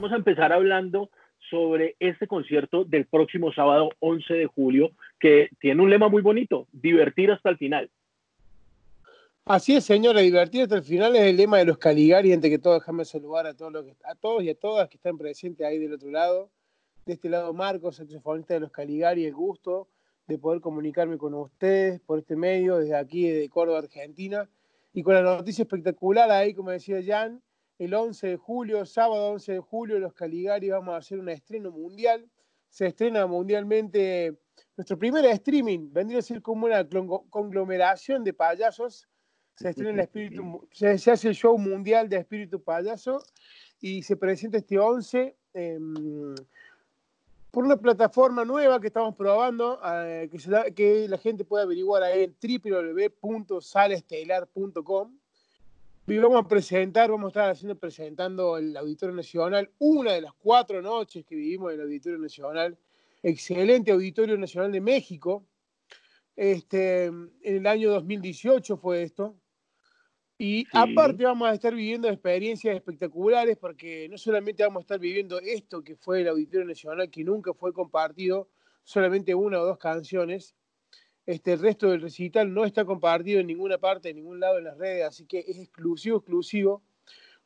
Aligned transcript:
vamos 0.00 0.12
a 0.14 0.16
empezar 0.16 0.50
hablando 0.50 1.10
sobre 1.50 1.94
este 2.00 2.26
concierto 2.26 2.86
del 2.86 3.04
próximo 3.04 3.52
sábado 3.52 3.90
11 3.98 4.32
de 4.32 4.46
julio, 4.46 4.92
que 5.18 5.50
tiene 5.60 5.82
un 5.82 5.90
lema 5.90 6.08
muy 6.08 6.22
bonito, 6.22 6.66
divertir 6.72 7.30
hasta 7.30 7.50
el 7.50 7.58
final. 7.58 7.90
Así 9.44 9.76
es, 9.76 9.84
señora, 9.84 10.20
divertir 10.20 10.62
hasta 10.62 10.76
el 10.76 10.84
final 10.84 11.16
es 11.16 11.22
el 11.24 11.36
lema 11.36 11.58
de 11.58 11.66
los 11.66 11.76
Caligari, 11.76 12.32
entre 12.32 12.48
que 12.48 12.58
todo, 12.58 12.72
déjame 12.74 13.04
saludar 13.04 13.46
a 13.46 13.52
todos, 13.52 13.72
los 13.72 13.84
a 14.04 14.14
todos 14.14 14.42
y 14.42 14.48
a 14.48 14.54
todas 14.54 14.88
que 14.88 14.96
están 14.96 15.18
presentes 15.18 15.66
ahí 15.66 15.76
del 15.76 15.92
otro 15.92 16.10
lado. 16.10 16.48
De 17.04 17.12
este 17.12 17.28
lado, 17.28 17.52
Marcos, 17.52 17.96
saxofonista 17.96 18.54
de 18.54 18.60
los 18.60 18.70
Caligari, 18.70 19.26
el 19.26 19.34
gusto 19.34 19.86
de 20.28 20.38
poder 20.38 20.62
comunicarme 20.62 21.18
con 21.18 21.34
ustedes 21.34 22.00
por 22.00 22.20
este 22.20 22.36
medio, 22.36 22.78
desde 22.78 22.96
aquí, 22.96 23.28
de 23.28 23.50
Córdoba, 23.50 23.80
Argentina, 23.80 24.48
y 24.94 25.02
con 25.02 25.12
la 25.12 25.20
noticia 25.20 25.64
espectacular 25.64 26.30
ahí, 26.30 26.54
como 26.54 26.70
decía 26.70 27.02
Jan, 27.04 27.42
el 27.80 27.92
11 27.94 28.28
de 28.28 28.36
julio, 28.36 28.84
sábado 28.84 29.30
11 29.30 29.52
de 29.52 29.60
julio, 29.60 29.98
los 29.98 30.12
Caligari 30.12 30.68
vamos 30.68 30.92
a 30.92 30.98
hacer 30.98 31.18
un 31.18 31.30
estreno 31.30 31.70
mundial. 31.70 32.28
Se 32.68 32.86
estrena 32.86 33.26
mundialmente 33.26 34.38
nuestro 34.76 34.98
primer 34.98 35.24
streaming, 35.24 35.90
vendría 35.90 36.18
a 36.18 36.22
ser 36.22 36.42
como 36.42 36.66
una 36.66 36.86
conglomeración 37.30 38.22
de 38.22 38.34
payasos. 38.34 39.08
Se 39.54 39.70
estrena 39.70 39.92
el 39.92 40.00
espíritu, 40.00 40.68
se, 40.70 40.90
hace 40.90 41.28
el 41.28 41.34
show 41.34 41.56
mundial 41.56 42.06
de 42.06 42.18
Espíritu 42.18 42.62
Payaso 42.62 43.24
y 43.80 44.02
se 44.02 44.14
presenta 44.14 44.58
este 44.58 44.78
11 44.78 45.34
em, 45.54 46.34
por 47.50 47.64
una 47.64 47.78
plataforma 47.78 48.44
nueva 48.44 48.78
que 48.78 48.88
estamos 48.88 49.16
probando, 49.16 49.80
que, 50.30 50.72
que 50.74 51.08
la 51.08 51.16
gente 51.16 51.46
puede 51.46 51.64
averiguar 51.64 52.02
ahí 52.02 52.24
en 52.24 52.36
www.salestelar.com 53.22 55.19
y 56.12 56.18
vamos 56.18 56.44
a 56.44 56.48
presentar, 56.48 57.10
vamos 57.10 57.26
a 57.26 57.28
estar 57.28 57.50
haciendo 57.50 57.78
presentando 57.78 58.56
el 58.58 58.76
Auditorio 58.76 59.14
Nacional, 59.14 59.70
una 59.78 60.12
de 60.12 60.22
las 60.22 60.32
cuatro 60.34 60.82
noches 60.82 61.24
que 61.24 61.36
vivimos 61.36 61.72
en 61.72 61.78
el 61.78 61.86
Auditorio 61.86 62.18
Nacional, 62.18 62.76
excelente 63.22 63.92
Auditorio 63.92 64.36
Nacional 64.36 64.72
de 64.72 64.80
México. 64.80 65.46
Este, 66.34 67.04
en 67.04 67.30
el 67.42 67.66
año 67.66 67.90
2018 67.90 68.76
fue 68.76 69.02
esto. 69.02 69.36
Y 70.36 70.66
aparte 70.72 71.24
vamos 71.24 71.48
a 71.48 71.52
estar 71.52 71.74
viviendo 71.74 72.08
experiencias 72.08 72.74
espectaculares 72.74 73.58
porque 73.58 74.08
no 74.08 74.16
solamente 74.16 74.62
vamos 74.62 74.80
a 74.80 74.84
estar 74.84 74.98
viviendo 74.98 75.38
esto 75.38 75.84
que 75.84 75.96
fue 75.96 76.22
el 76.22 76.28
Auditorio 76.28 76.66
Nacional, 76.66 77.10
que 77.10 77.22
nunca 77.22 77.52
fue 77.52 77.72
compartido, 77.72 78.48
solamente 78.82 79.34
una 79.34 79.60
o 79.60 79.66
dos 79.66 79.78
canciones, 79.78 80.56
este, 81.30 81.52
el 81.52 81.60
resto 81.60 81.88
del 81.88 82.00
recital 82.00 82.52
no 82.52 82.64
está 82.64 82.84
compartido 82.84 83.38
en 83.38 83.46
ninguna 83.46 83.78
parte, 83.78 84.10
en 84.10 84.16
ningún 84.16 84.40
lado 84.40 84.58
en 84.58 84.64
las 84.64 84.76
redes, 84.76 85.04
así 85.04 85.26
que 85.26 85.38
es 85.46 85.58
exclusivo, 85.58 86.16
exclusivo. 86.16 86.82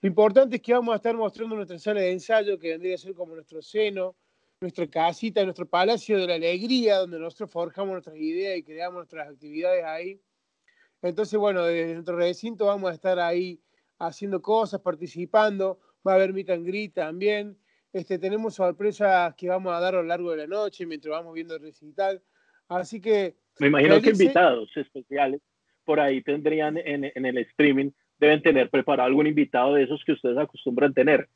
Lo 0.00 0.08
importante 0.08 0.56
es 0.56 0.62
que 0.62 0.72
vamos 0.72 0.94
a 0.94 0.96
estar 0.96 1.14
mostrando 1.14 1.54
nuestra 1.54 1.78
sala 1.78 2.00
de 2.00 2.10
ensayo, 2.10 2.58
que 2.58 2.70
vendría 2.70 2.94
a 2.94 2.98
ser 2.98 3.14
como 3.14 3.34
nuestro 3.34 3.60
seno, 3.60 4.16
nuestra 4.58 4.86
casita, 4.86 5.44
nuestro 5.44 5.68
palacio 5.68 6.18
de 6.18 6.26
la 6.26 6.36
alegría, 6.36 6.96
donde 6.96 7.18
nosotros 7.18 7.50
forjamos 7.50 7.92
nuestras 7.92 8.16
ideas 8.16 8.56
y 8.56 8.62
creamos 8.62 8.94
nuestras 8.94 9.28
actividades 9.28 9.84
ahí. 9.84 10.18
Entonces, 11.02 11.38
bueno, 11.38 11.64
desde 11.64 11.92
nuestro 11.92 12.16
recinto 12.16 12.64
vamos 12.64 12.90
a 12.90 12.94
estar 12.94 13.18
ahí 13.18 13.60
haciendo 13.98 14.40
cosas, 14.40 14.80
participando, 14.80 15.78
va 16.06 16.12
a 16.12 16.14
haber 16.14 16.32
meet 16.32 16.48
and 16.48 16.94
también. 16.94 17.58
Este, 17.92 18.18
tenemos 18.18 18.54
sorpresas 18.54 19.34
que 19.34 19.50
vamos 19.50 19.74
a 19.74 19.80
dar 19.80 19.94
a 19.94 19.98
lo 19.98 20.04
largo 20.04 20.30
de 20.30 20.38
la 20.38 20.46
noche 20.46 20.86
mientras 20.86 21.10
vamos 21.10 21.34
viendo 21.34 21.54
el 21.54 21.60
recital. 21.60 22.22
Así 22.66 22.98
que 22.98 23.43
me 23.58 23.68
imagino 23.68 24.00
que 24.00 24.10
invitados 24.10 24.70
especiales 24.76 25.40
por 25.84 26.00
ahí 26.00 26.22
tendrían 26.22 26.76
en, 26.78 27.04
en, 27.14 27.26
el 27.26 27.38
streaming, 27.38 27.90
deben 28.18 28.42
tener 28.42 28.70
preparado 28.70 29.06
algún 29.06 29.26
invitado 29.26 29.74
de 29.74 29.84
esos 29.84 30.02
que 30.04 30.12
ustedes 30.12 30.38
acostumbran 30.38 30.94
tener. 30.94 31.28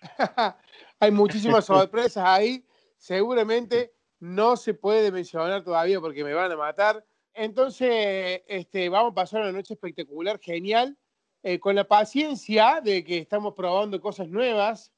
Hay 1.00 1.10
muchísimas 1.10 1.64
sorpresas 1.66 2.24
ahí. 2.24 2.64
Seguramente 2.96 3.92
no 4.18 4.56
se 4.56 4.74
puede 4.74 5.10
mencionar 5.10 5.62
todavía 5.62 6.00
porque 6.00 6.24
me 6.24 6.34
van 6.34 6.50
a 6.50 6.56
matar. 6.56 7.04
Entonces, 7.34 8.42
este, 8.46 8.88
vamos 8.88 9.12
a 9.12 9.14
pasar 9.14 9.42
una 9.42 9.52
noche 9.52 9.74
espectacular, 9.74 10.38
genial, 10.40 10.96
eh, 11.42 11.58
con 11.58 11.74
la 11.74 11.84
paciencia 11.84 12.80
de 12.82 13.02
que 13.04 13.18
estamos 13.18 13.54
probando 13.54 14.00
cosas 14.00 14.28
nuevas, 14.28 14.92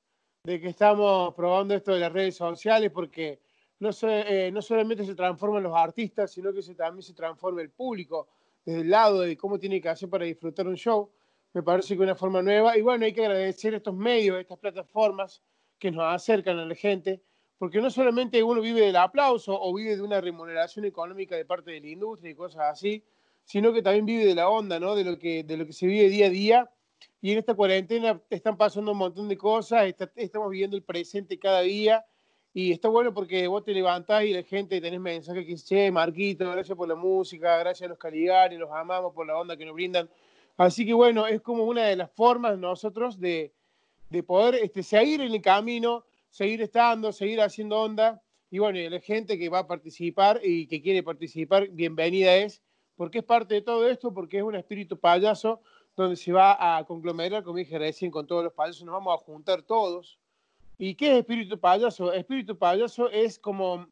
de 0.45 0.61
que 0.61 0.69
estamos 0.69 1.35
probando 1.35 1.75
esto 1.75 1.95
de 1.95 2.01
las 2.01 2.13
redes 2.13 2.37
sociales, 2.37 2.91
porque 2.91 3.41
no, 3.81 3.91
eh, 4.03 4.51
no 4.53 4.63
solamente 4.63 5.05
se 5.05 5.15
transforman 5.15 5.63
los 5.63 5.77
artistas, 5.77 6.33
sino 6.33 6.53
que 6.53 6.63
también 6.75 7.03
se 7.03 7.15
transforma 7.15 7.61
el 7.61 7.71
público 7.71 8.29
desde 8.65 8.81
el 8.81 8.91
lado 8.91 9.21
de 9.21 9.37
cómo 9.37 9.59
tiene 9.59 9.81
que 9.81 9.89
hacer 9.89 10.09
para 10.09 10.25
disfrutar 10.25 10.67
un 10.67 10.77
show. 10.77 11.11
Me 11.53 11.63
parece 11.63 11.97
que 11.97 12.03
una 12.03 12.15
forma 12.15 12.43
nueva. 12.43 12.77
Y 12.77 12.83
bueno, 12.83 13.05
hay 13.05 13.13
que 13.13 13.25
agradecer 13.25 13.75
estos 13.75 13.95
medios, 13.95 14.39
estas 14.39 14.59
plataformas 14.59 15.43
que 15.79 15.91
nos 15.91 16.05
acercan 16.05 16.59
a 16.59 16.65
la 16.65 16.75
gente, 16.75 17.23
porque 17.59 17.81
no 17.81 17.91
solamente 17.91 18.43
uno 18.43 18.61
vive 18.61 18.81
del 18.81 18.97
aplauso 18.97 19.59
o 19.61 19.75
vive 19.75 19.97
de 19.97 20.03
una 20.03 20.21
remuneración 20.21 20.85
económica 20.85 21.37
de 21.37 21.45
parte 21.45 21.71
de 21.71 21.81
la 21.81 21.89
industria 21.89 22.31
y 22.31 22.35
cosas 22.35 22.63
así, 22.73 23.05
sino 23.45 23.73
que 23.73 23.83
también 23.83 24.07
vive 24.07 24.25
de 24.25 24.35
la 24.35 24.49
onda, 24.49 24.81
¿no? 24.81 24.95
De 24.95 25.05
lo 25.05 25.19
que, 25.19 25.45
de 25.45 25.57
lo 25.57 25.67
que 25.67 25.73
se 25.73 25.87
vive 25.87 26.09
día 26.09 26.27
a 26.27 26.31
día. 26.31 26.71
Y 27.21 27.33
en 27.33 27.39
esta 27.39 27.55
cuarentena 27.55 28.21
están 28.31 28.57
pasando 28.57 28.93
un 28.93 28.99
montón 28.99 29.29
de 29.29 29.37
cosas, 29.37 29.93
estamos 30.17 30.51
viviendo 30.51 30.77
el 30.77 30.83
presente 30.83 31.39
cada 31.39 31.61
día 31.61 32.05
y 32.57 32.71
está 32.71 32.89
bueno 32.89 33.13
porque 33.13 33.49
vos 33.49 33.65
te 33.65 33.73
levantás 33.73 34.23
y 34.23 34.33
la 34.33 34.45
gente 34.45 34.81
tenés 34.81 35.01
mensajes 35.01 35.45
que 35.45 35.51
dice, 35.51 35.67
che, 35.67 35.91
Marquito, 35.91 36.49
gracias 36.53 36.79
por 36.79 36.87
la 36.87 36.95
música, 36.95 37.59
gracias 37.59 37.87
a 37.87 37.89
los 37.89 37.99
Caligari, 37.99 38.57
los 38.57 38.71
amamos 38.71 39.13
por 39.13 39.27
la 39.27 39.37
onda 39.37 39.57
que 39.57 39.65
nos 39.65 39.75
brindan. 39.75 40.09
Así 40.57 40.87
que 40.87 40.95
bueno, 40.95 41.27
es 41.27 41.43
como 41.43 41.65
una 41.65 41.83
de 41.87 41.97
las 41.97 42.13
formas 42.13 42.57
nosotros 42.57 43.19
de, 43.19 43.53
de 44.09 44.23
poder 44.23 44.55
este, 44.63 44.85
seguir 44.85 45.21
en 45.21 45.35
el 45.35 45.43
camino, 45.43 46.05
seguir 46.31 46.63
estando, 46.63 47.11
seguir 47.11 47.41
haciendo 47.41 47.81
onda. 47.81 48.23
Y 48.53 48.61
bueno, 48.61 48.79
y 48.79 48.89
la 48.89 49.01
gente 49.01 49.37
que 49.37 49.49
va 49.49 49.59
a 49.59 49.67
participar 49.67 50.41
y 50.45 50.69
que 50.69 50.81
quiere 50.81 51.03
participar, 51.03 51.69
bienvenida 51.71 52.37
es, 52.37 52.63
porque 52.95 53.19
es 53.19 53.25
parte 53.25 53.55
de 53.55 53.63
todo 53.63 53.89
esto, 53.89 54.15
porque 54.15 54.39
es 54.39 54.45
un 54.45 54.55
espíritu 54.55 54.97
payaso 54.97 55.61
donde 55.97 56.15
se 56.15 56.31
va 56.31 56.79
a 56.79 56.85
conglomerar, 56.85 57.43
como 57.43 57.59
dije 57.59 57.77
recién, 57.81 58.13
con 58.13 58.29
todos 58.29 58.45
los 58.45 58.53
payasos, 58.53 58.85
nos 58.85 58.93
vamos 58.93 59.21
a 59.21 59.25
juntar 59.25 59.63
todos 59.63 60.21
¿Y 60.79 60.95
qué 60.95 61.13
es 61.13 61.19
espíritu 61.19 61.59
payaso? 61.59 62.13
Espíritu 62.13 62.57
payaso 62.57 63.11
es 63.11 63.39
como 63.39 63.87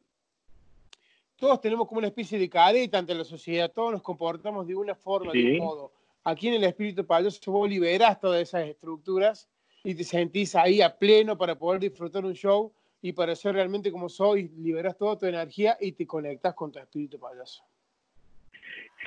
todos 1.37 1.61
tenemos 1.61 1.89
como 1.89 1.99
una 1.99 2.07
especie 2.07 2.39
de 2.39 2.49
careta 2.49 2.99
ante 2.99 3.15
la 3.15 3.25
sociedad, 3.25 3.73
todos 3.73 3.91
nos 3.91 4.03
comportamos 4.03 4.67
de 4.67 4.77
una 4.77 4.95
forma, 4.95 5.33
de 5.33 5.53
un 5.53 5.59
modo. 5.59 5.93
Aquí 6.25 6.49
en 6.49 6.55
el 6.55 6.65
espíritu 6.65 7.05
payaso 7.05 7.51
vos 7.51 7.69
liberás 7.69 8.21
todas 8.21 8.41
esas 8.41 8.69
estructuras 8.69 9.49
y 9.83 9.95
te 9.95 10.05
sentís 10.05 10.55
ahí 10.55 10.81
a 10.81 10.97
pleno 10.97 11.37
para 11.37 11.57
poder 11.57 11.81
disfrutar 11.81 12.25
un 12.25 12.35
show 12.35 12.73
y 13.01 13.13
para 13.13 13.35
ser 13.35 13.55
realmente 13.55 13.91
como 13.91 14.09
soy, 14.09 14.49
liberás 14.57 14.97
toda 14.97 15.19
tu 15.19 15.27
energía 15.27 15.77
y 15.81 15.93
te 15.93 16.07
conectas 16.07 16.55
con 16.55 16.71
tu 16.71 16.79
espíritu 16.79 17.19
payaso. 17.19 17.65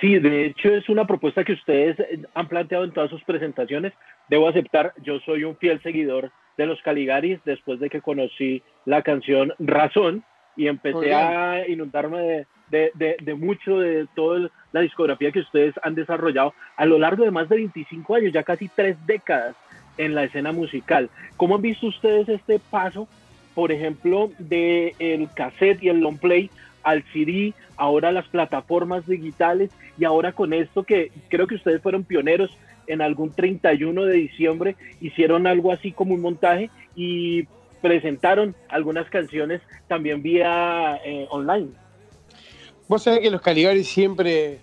Sí, 0.01 0.19
de 0.19 0.47
hecho 0.47 0.75
es 0.75 0.89
una 0.89 1.07
propuesta 1.07 1.45
que 1.45 1.53
ustedes 1.53 1.95
han 2.33 2.49
planteado 2.49 2.83
en 2.83 2.91
todas 2.91 3.09
sus 3.09 3.23
presentaciones. 3.23 3.93
Debo 4.27 4.49
aceptar, 4.49 4.93
yo 5.01 5.19
soy 5.21 5.45
un 5.45 5.55
fiel 5.55 5.81
seguidor 5.81 6.33
de 6.57 6.65
los 6.65 6.81
Caligaris 6.81 7.39
después 7.45 7.79
de 7.79 7.89
que 7.89 8.01
conocí 8.01 8.63
la 8.85 9.01
canción 9.01 9.53
Razón 9.59 10.23
y 10.55 10.67
empecé 10.67 11.13
a 11.13 11.67
inundarme 11.67 12.45
de, 12.69 12.91
de, 12.93 13.17
de, 13.21 13.33
mucho 13.33 13.79
de 13.79 14.07
toda 14.15 14.49
la 14.71 14.81
discografía 14.81 15.31
que 15.31 15.39
ustedes 15.39 15.75
han 15.83 15.95
desarrollado 15.95 16.53
a 16.77 16.85
lo 16.85 16.97
largo 16.97 17.23
de 17.23 17.31
más 17.31 17.49
de 17.49 17.57
25 17.57 18.15
años, 18.15 18.33
ya 18.33 18.43
casi 18.43 18.69
tres 18.69 18.97
décadas 19.05 19.55
en 19.97 20.15
la 20.15 20.23
escena 20.23 20.51
musical. 20.51 21.09
¿Cómo 21.37 21.55
han 21.55 21.61
visto 21.61 21.87
ustedes 21.87 22.29
este 22.29 22.59
paso, 22.59 23.07
por 23.53 23.71
ejemplo, 23.71 24.31
del 24.39 24.93
el 24.99 25.29
cassette 25.33 25.83
y 25.83 25.89
el 25.89 25.99
long 25.99 26.17
play 26.17 26.49
al 26.83 27.03
CD, 27.11 27.53
ahora 27.77 28.11
las 28.11 28.27
plataformas 28.27 29.07
digitales 29.07 29.71
y 29.97 30.05
ahora 30.05 30.33
con 30.33 30.53
esto 30.53 30.83
que 30.83 31.11
creo 31.29 31.47
que 31.47 31.55
ustedes 31.55 31.81
fueron 31.81 32.03
pioneros 32.03 32.55
en 32.87 33.01
algún 33.01 33.31
31 33.31 34.05
de 34.05 34.13
diciembre 34.13 34.75
hicieron 35.01 35.47
algo 35.47 35.71
así 35.71 35.91
como 35.91 36.13
un 36.13 36.21
montaje 36.21 36.69
y 36.95 37.47
presentaron 37.81 38.55
algunas 38.69 39.09
canciones 39.09 39.61
también 39.87 40.21
vía 40.21 40.99
eh, 41.05 41.27
online. 41.29 41.69
Vos 42.87 43.03
sabés 43.03 43.19
que 43.19 43.31
los 43.31 43.41
Caligari 43.41 43.83
siempre 43.83 44.59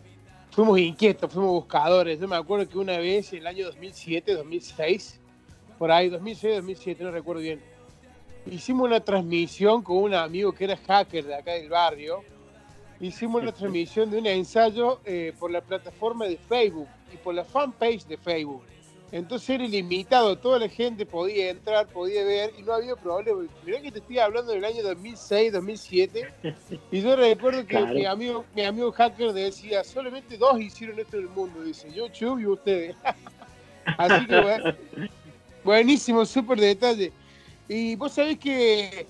fuimos 0.51 0.79
inquietos, 0.79 1.33
fuimos 1.33 1.53
buscadores. 1.53 2.21
Yo 2.21 2.29
me 2.29 2.37
acuerdo 2.37 2.69
que 2.69 2.79
una 2.79 2.99
vez 2.99 3.33
en 3.33 3.41
el 3.41 3.47
año 3.47 3.67
2007, 3.67 4.35
2006, 4.35 5.21
por 5.79 5.91
ahí, 5.91 6.09
2006, 6.09 6.57
2007, 6.57 7.05
no 7.05 7.11
recuerdo 7.11 7.43
bien, 7.43 7.61
hicimos 8.51 8.87
una 8.87 9.01
transmisión 9.01 9.83
con 9.83 9.99
un 9.99 10.15
amigo 10.15 10.53
que 10.53 10.65
era 10.65 10.77
hacker 10.77 11.25
de 11.25 11.35
acá 11.35 11.53
del 11.53 11.69
barrio 11.69 12.23
hicimos 13.03 13.43
una 13.43 13.53
transmisión 13.53 14.11
de 14.11 14.19
un 14.19 14.27
ensayo 14.27 15.01
eh, 15.05 15.33
por 15.39 15.51
la 15.51 15.61
plataforma 15.61 16.25
de 16.27 16.37
Facebook 16.37 16.89
y 17.13 17.17
por 17.17 17.35
la 17.35 17.45
fanpage 17.45 18.07
de 18.07 18.17
Facebook. 18.17 18.63
Entonces 19.11 19.51
era 19.51 19.65
ilimitado, 19.65 20.39
toda 20.39 20.59
la 20.59 20.69
gente 20.69 21.05
podía 21.05 21.51
entrar, 21.51 21.87
podía 21.87 22.25
ver 22.25 22.53
y 22.59 22.63
no 22.63 22.73
había 22.73 22.97
problema. 22.97 23.43
Mirá 23.67 23.83
que 23.83 23.93
te 23.93 23.99
estoy 23.99 24.19
hablando 24.19 24.53
del 24.53 24.65
año 24.65 24.83
2006, 24.83 25.53
2007 25.53 26.33
y 26.91 27.03
yo 27.03 27.15
recuerdo 27.17 27.67
que 27.67 27.79
mi, 27.79 28.07
amigo, 28.07 28.47
mi 28.55 28.63
amigo 28.63 28.91
hacker 28.93 29.33
decía, 29.33 29.85
solamente 29.85 30.39
dos 30.39 30.59
hicieron 30.59 30.99
esto 30.99 31.19
en 31.19 31.25
el 31.25 31.29
mundo, 31.29 31.63
dice, 31.63 31.93
YouTube 31.93 32.41
y 32.41 32.47
ustedes. 32.47 32.97
Así 33.99 34.27
que 34.27 34.41
bueno, 34.41 34.75
buenísimo, 35.63 36.25
súper 36.25 36.59
detalle. 36.59 37.13
Y 37.69 37.97
vos 37.97 38.13
sabés 38.13 38.39
que 38.39 39.07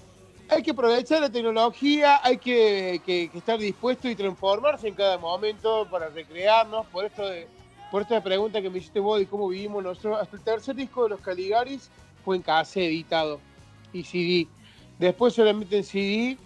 hay 0.53 0.63
que 0.63 0.73
aprovechar 0.73 1.21
la 1.21 1.31
tecnología, 1.31 2.21
hay 2.23 2.37
que, 2.37 3.31
estar 3.35 3.59
dispuesto 3.59 4.09
y 4.09 4.15
transformarse 4.15 4.89
en 4.89 4.95
cada 4.95 5.17
momento 5.17 5.89
para 5.91 6.09
recrearnos. 6.09 6.87
Por 6.87 7.07
esto 7.07 7.27
de, 7.27 7.47
por 7.91 8.03
esta 8.03 8.23
pregunta 8.23 8.61
que 8.61 8.69
me 8.69 8.79
hiciste 8.79 9.01
vos 9.01 9.19
de 9.19 9.27
cómo 9.27 9.49
vivimos 9.49 9.83
nosotros, 9.83 10.19
hasta 10.21 10.37
el 10.37 10.43
tercer 10.43 10.77
disco 10.77 11.05
de 11.05 11.11
los 11.11 11.21
Caligaris 11.21 11.91
fue 12.25 12.37
en 12.37 12.43
casa 12.43 12.81
editado 12.81 13.41
y 13.93 14.05
CD. 14.05 14.47
Después 14.99 15.35
solamente 15.35 15.79
en 15.79 15.85
CD, 15.85 16.39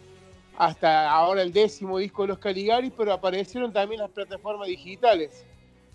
hasta 0.57 1.11
ahora 1.11 1.43
el 1.43 1.53
décimo 1.53 1.99
disco 1.99 2.23
de 2.23 2.29
los 2.29 2.39
Caligaris, 2.39 2.93
pero 2.97 3.13
aparecieron 3.13 3.73
también 3.73 4.01
las 4.01 4.11
plataformas 4.11 4.69
digitales, 4.69 5.45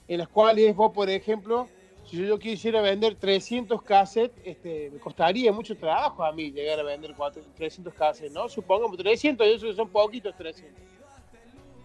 en 0.08 0.20
las 0.20 0.28
cuales 0.28 0.76
vos, 0.76 0.92
por 0.92 1.10
ejemplo, 1.10 1.70
si 2.06 2.18
yo 2.18 2.38
quisiera 2.38 2.82
vender 2.82 3.16
300 3.16 3.82
cassettes, 3.84 4.42
este, 4.44 4.90
me 4.92 5.00
costaría 5.00 5.52
mucho 5.52 5.76
trabajo 5.78 6.24
a 6.24 6.32
mí 6.32 6.52
llegar 6.52 6.80
a 6.80 6.84
vender 6.84 7.16
300 7.56 7.94
cassettes, 7.94 8.34
¿no? 8.34 8.50
Supongamos 8.50 8.98
300, 8.98 9.48
y 9.48 9.52
eso 9.52 9.74
son 9.74 9.90
poquitos 9.90 10.36
300. 10.36 10.82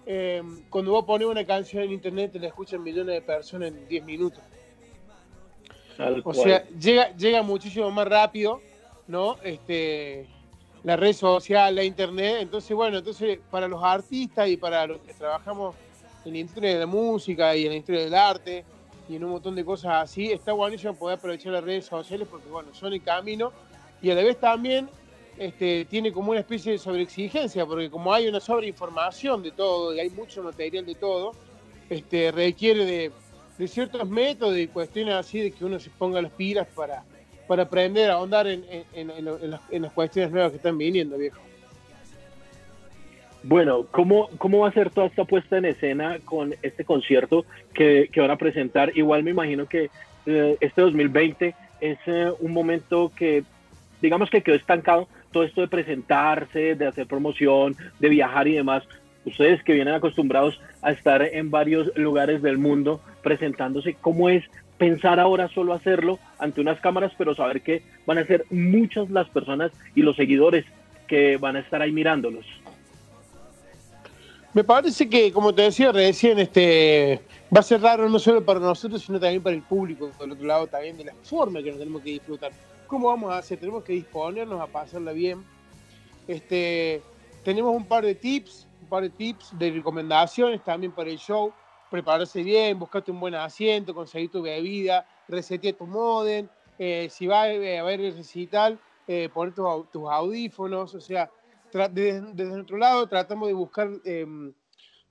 Em, 0.06 0.62
cuando 0.70 0.92
vos 0.92 1.04
pones 1.04 1.26
una 1.26 1.44
canción 1.44 1.82
en 1.82 1.92
internet, 1.92 2.32
te 2.32 2.38
la 2.38 2.46
escuchan 2.46 2.82
millones 2.82 3.14
de 3.14 3.22
personas 3.22 3.68
en 3.68 3.88
10 3.88 4.04
minutos. 4.04 4.40
o 6.24 6.34
sea, 6.34 6.64
llega, 6.68 7.14
llega 7.16 7.42
muchísimo 7.42 7.90
más 7.90 8.06
rápido, 8.06 8.60
¿no? 9.08 9.36
Este, 9.42 10.26
la 10.84 10.96
red 10.96 11.12
social, 11.12 11.74
la 11.74 11.82
internet. 11.82 12.38
Entonces, 12.40 12.74
bueno, 12.76 12.98
entonces 12.98 13.40
para 13.50 13.66
los 13.66 13.82
artistas 13.82 14.48
y 14.48 14.56
para 14.56 14.86
los 14.86 15.00
que 15.00 15.12
trabajamos 15.12 15.74
en 16.24 16.32
la 16.32 16.38
industria 16.38 16.74
de 16.74 16.78
la 16.80 16.86
música 16.86 17.56
y 17.56 17.64
en 17.64 17.70
la 17.70 17.74
industria 17.74 18.04
del 18.04 18.14
arte, 18.14 18.64
y 19.08 19.16
en 19.16 19.24
un 19.24 19.30
montón 19.30 19.54
de 19.54 19.64
cosas 19.64 20.02
así. 20.02 20.32
Está 20.32 20.52
buenísimo 20.52 20.94
poder 20.94 21.18
aprovechar 21.18 21.52
las 21.52 21.64
redes 21.64 21.86
sociales 21.86 22.26
porque, 22.30 22.48
bueno, 22.48 22.74
son 22.74 22.92
el 22.92 23.02
camino 23.02 23.52
y 24.02 24.10
a 24.10 24.14
la 24.14 24.22
vez 24.22 24.38
también 24.38 24.88
este, 25.38 25.84
tiene 25.86 26.12
como 26.12 26.30
una 26.30 26.40
especie 26.40 26.72
de 26.72 26.78
sobreexigencia, 26.78 27.66
porque 27.66 27.90
como 27.90 28.12
hay 28.12 28.28
una 28.28 28.40
sobreinformación 28.40 29.42
de 29.42 29.50
todo 29.52 29.94
y 29.94 30.00
hay 30.00 30.10
mucho 30.10 30.42
material 30.42 30.86
de 30.86 30.94
todo, 30.94 31.32
este, 31.88 32.32
requiere 32.32 32.84
de, 32.84 33.12
ciertos 33.68 34.06
métodos 34.08 34.58
y 34.58 34.66
cuestiones 34.66 35.14
así 35.14 35.40
de 35.40 35.50
que 35.50 35.64
uno 35.64 35.78
se 35.78 35.88
ponga 35.90 36.20
las 36.20 36.32
pilas 36.32 36.66
para, 36.74 37.04
para 37.48 37.62
aprender 37.62 38.10
a 38.10 38.14
ahondar 38.14 38.46
en, 38.46 38.64
en 38.92 39.82
las 39.82 39.92
cuestiones 39.92 40.30
nuevas 40.30 40.50
que 40.50 40.56
están 40.56 40.76
viniendo, 40.76 41.16
viejo. 41.16 41.40
Bueno, 43.48 43.86
¿cómo, 43.92 44.28
¿cómo 44.38 44.58
va 44.58 44.68
a 44.70 44.72
ser 44.72 44.90
toda 44.90 45.06
esta 45.06 45.24
puesta 45.24 45.56
en 45.56 45.66
escena 45.66 46.18
con 46.24 46.56
este 46.62 46.84
concierto 46.84 47.44
que, 47.72 48.10
van 48.16 48.32
a 48.32 48.36
presentar? 48.36 48.90
Igual 48.98 49.22
me 49.22 49.30
imagino 49.30 49.66
que 49.66 49.88
eh, 50.26 50.56
este 50.58 50.82
2020 50.82 51.54
es 51.80 51.98
eh, 52.06 52.32
un 52.40 52.52
momento 52.52 53.12
que, 53.14 53.44
digamos 54.02 54.30
que 54.30 54.42
quedó 54.42 54.56
estancado, 54.56 55.06
todo 55.30 55.44
esto 55.44 55.60
de 55.60 55.68
presentarse, 55.68 56.74
de 56.74 56.88
hacer 56.88 57.06
promoción, 57.06 57.76
de 58.00 58.08
viajar 58.08 58.48
y 58.48 58.54
demás. 58.54 58.82
Ustedes 59.24 59.62
que 59.62 59.74
vienen 59.74 59.94
acostumbrados 59.94 60.60
a 60.82 60.90
estar 60.90 61.22
en 61.22 61.48
varios 61.48 61.96
lugares 61.96 62.42
del 62.42 62.58
mundo 62.58 63.00
presentándose, 63.22 63.94
¿cómo 63.94 64.28
es 64.28 64.42
pensar 64.76 65.20
ahora 65.20 65.46
solo 65.50 65.72
hacerlo 65.72 66.18
ante 66.40 66.60
unas 66.60 66.80
cámaras, 66.80 67.12
pero 67.16 67.32
saber 67.36 67.60
que 67.60 67.84
van 68.06 68.18
a 68.18 68.26
ser 68.26 68.44
muchas 68.50 69.08
las 69.08 69.28
personas 69.28 69.70
y 69.94 70.02
los 70.02 70.16
seguidores 70.16 70.64
que 71.06 71.36
van 71.36 71.54
a 71.54 71.60
estar 71.60 71.80
ahí 71.80 71.92
mirándolos? 71.92 72.44
Me 74.56 74.64
parece 74.64 75.06
que, 75.06 75.30
como 75.34 75.54
te 75.54 75.60
decía 75.60 75.92
recién, 75.92 76.38
este, 76.38 77.20
va 77.54 77.60
a 77.60 77.62
ser 77.62 77.82
raro 77.82 78.08
no 78.08 78.18
solo 78.18 78.42
para 78.42 78.58
nosotros, 78.58 79.02
sino 79.02 79.20
también 79.20 79.42
para 79.42 79.54
el 79.54 79.60
público, 79.60 80.10
por 80.16 80.24
el 80.26 80.32
otro 80.32 80.46
lado 80.46 80.66
también 80.66 80.96
de 80.96 81.04
la 81.04 81.14
forma 81.24 81.62
que 81.62 81.68
nos 81.68 81.78
tenemos 81.78 82.00
que 82.00 82.12
disfrutar. 82.12 82.52
¿Cómo 82.86 83.08
vamos 83.08 83.30
a 83.34 83.36
hacer? 83.36 83.60
Tenemos 83.60 83.84
que 83.84 83.92
disponernos 83.92 84.58
a 84.58 84.66
pasarla 84.66 85.12
bien. 85.12 85.44
Este, 86.26 87.02
tenemos 87.44 87.76
un 87.76 87.84
par 87.84 88.06
de 88.06 88.14
tips, 88.14 88.66
un 88.80 88.88
par 88.88 89.02
de 89.02 89.10
tips 89.10 89.50
de 89.58 89.72
recomendaciones 89.72 90.64
también 90.64 90.90
para 90.90 91.10
el 91.10 91.18
show. 91.18 91.52
Prepararse 91.90 92.42
bien, 92.42 92.78
buscarte 92.78 93.10
un 93.10 93.20
buen 93.20 93.34
asiento, 93.34 93.94
conseguir 93.94 94.30
tu 94.30 94.40
bebida, 94.40 95.06
resetear 95.28 95.74
tu 95.74 95.84
modem. 95.84 96.48
Eh, 96.78 97.08
si 97.10 97.26
va 97.26 97.42
a 97.42 97.44
haber 97.44 98.00
el 98.00 98.16
recital, 98.16 98.78
eh, 99.06 99.28
poner 99.28 99.52
tus 99.52 100.10
audífonos, 100.10 100.94
o 100.94 101.00
sea, 101.02 101.30
desde, 101.88 102.44
nuestro 102.44 102.78
lado 102.78 103.06
tratamos 103.08 103.48
de 103.48 103.54
buscar 103.54 103.90
em, 104.04 104.52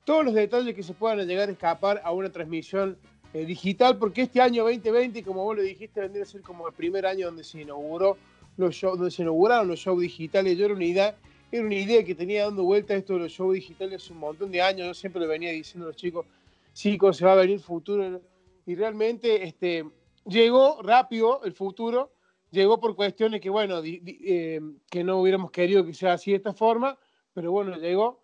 todos 0.03 0.25
los 0.25 0.33
detalles 0.33 0.75
que 0.75 0.83
se 0.83 0.93
puedan 0.93 1.25
llegar 1.27 1.49
a 1.49 1.51
escapar 1.51 2.01
a 2.03 2.11
una 2.11 2.29
transmisión 2.29 2.97
eh, 3.33 3.45
digital, 3.45 3.97
porque 3.97 4.21
este 4.21 4.39
año 4.39 4.63
2020, 4.63 5.23
como 5.23 5.43
vos 5.43 5.57
lo 5.57 5.61
dijiste, 5.61 5.99
vendría 5.99 6.23
a 6.23 6.25
ser 6.25 6.41
como 6.41 6.67
el 6.67 6.73
primer 6.73 7.05
año 7.05 7.25
donde 7.27 7.43
se 7.43 7.61
inauguró 7.61 8.17
los 8.57 8.73
shows, 8.73 8.97
donde 8.97 9.11
se 9.11 9.23
inauguraron 9.23 9.67
los 9.67 9.79
shows 9.79 9.99
digitales. 9.99 10.57
Yo 10.57 10.65
era 10.65 10.73
una 10.73 10.85
idea, 10.85 11.17
era 11.51 11.65
una 11.65 11.75
idea 11.75 12.03
que 12.03 12.15
tenía 12.15 12.45
dando 12.45 12.63
vuelta 12.63 12.95
esto 12.95 13.13
de 13.13 13.19
los 13.19 13.31
shows 13.31 13.53
digitales 13.53 14.03
hace 14.03 14.13
un 14.13 14.19
montón 14.19 14.51
de 14.51 14.61
años. 14.61 14.87
Yo 14.87 14.93
siempre 14.93 15.21
le 15.21 15.27
venía 15.27 15.51
diciendo 15.51 15.85
a 15.85 15.89
los 15.89 15.97
chicos, 15.97 16.25
chicos, 16.73 17.17
se 17.17 17.25
va 17.25 17.33
a 17.33 17.35
venir 17.35 17.55
el 17.55 17.61
futuro. 17.61 18.21
Y 18.65 18.75
realmente 18.75 19.43
este, 19.43 19.85
llegó 20.25 20.81
rápido 20.81 21.43
el 21.43 21.53
futuro 21.53 22.14
llegó 22.55 22.79
por 22.79 22.95
cuestiones 22.95 23.41
que, 23.41 23.49
bueno, 23.49 23.81
eh, 23.83 24.59
que 24.89 25.03
no 25.03 25.19
hubiéramos 25.19 25.51
querido 25.51 25.85
que 25.85 25.93
sea 25.93 26.13
así 26.13 26.31
de 26.31 26.37
esta 26.37 26.53
forma, 26.53 26.97
pero 27.33 27.51
bueno, 27.51 27.77
llegó. 27.77 28.23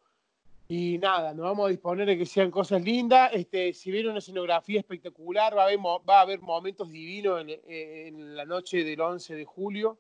Y 0.68 0.98
nada, 1.00 1.34
nos 1.34 1.44
vamos 1.44 1.66
a 1.66 1.70
disponer 1.70 2.08
de 2.08 2.18
que 2.18 2.26
sean 2.26 2.50
cosas 2.50 2.82
lindas. 2.82 3.32
Este, 3.34 3.74
si 3.74 3.92
viene 3.92 4.10
una 4.10 4.20
escenografía 4.20 4.80
espectacular, 4.80 5.56
va 5.56 5.64
a 5.64 5.66
haber, 5.66 5.80
va 5.80 6.20
a 6.20 6.22
haber 6.22 6.40
momentos 6.40 6.90
divinos 6.90 7.46
en, 7.68 8.36
la 8.38 8.46
noche 8.46 8.86
del 8.86 9.02
11 9.02 9.36
de 9.36 9.44
julio, 9.44 10.00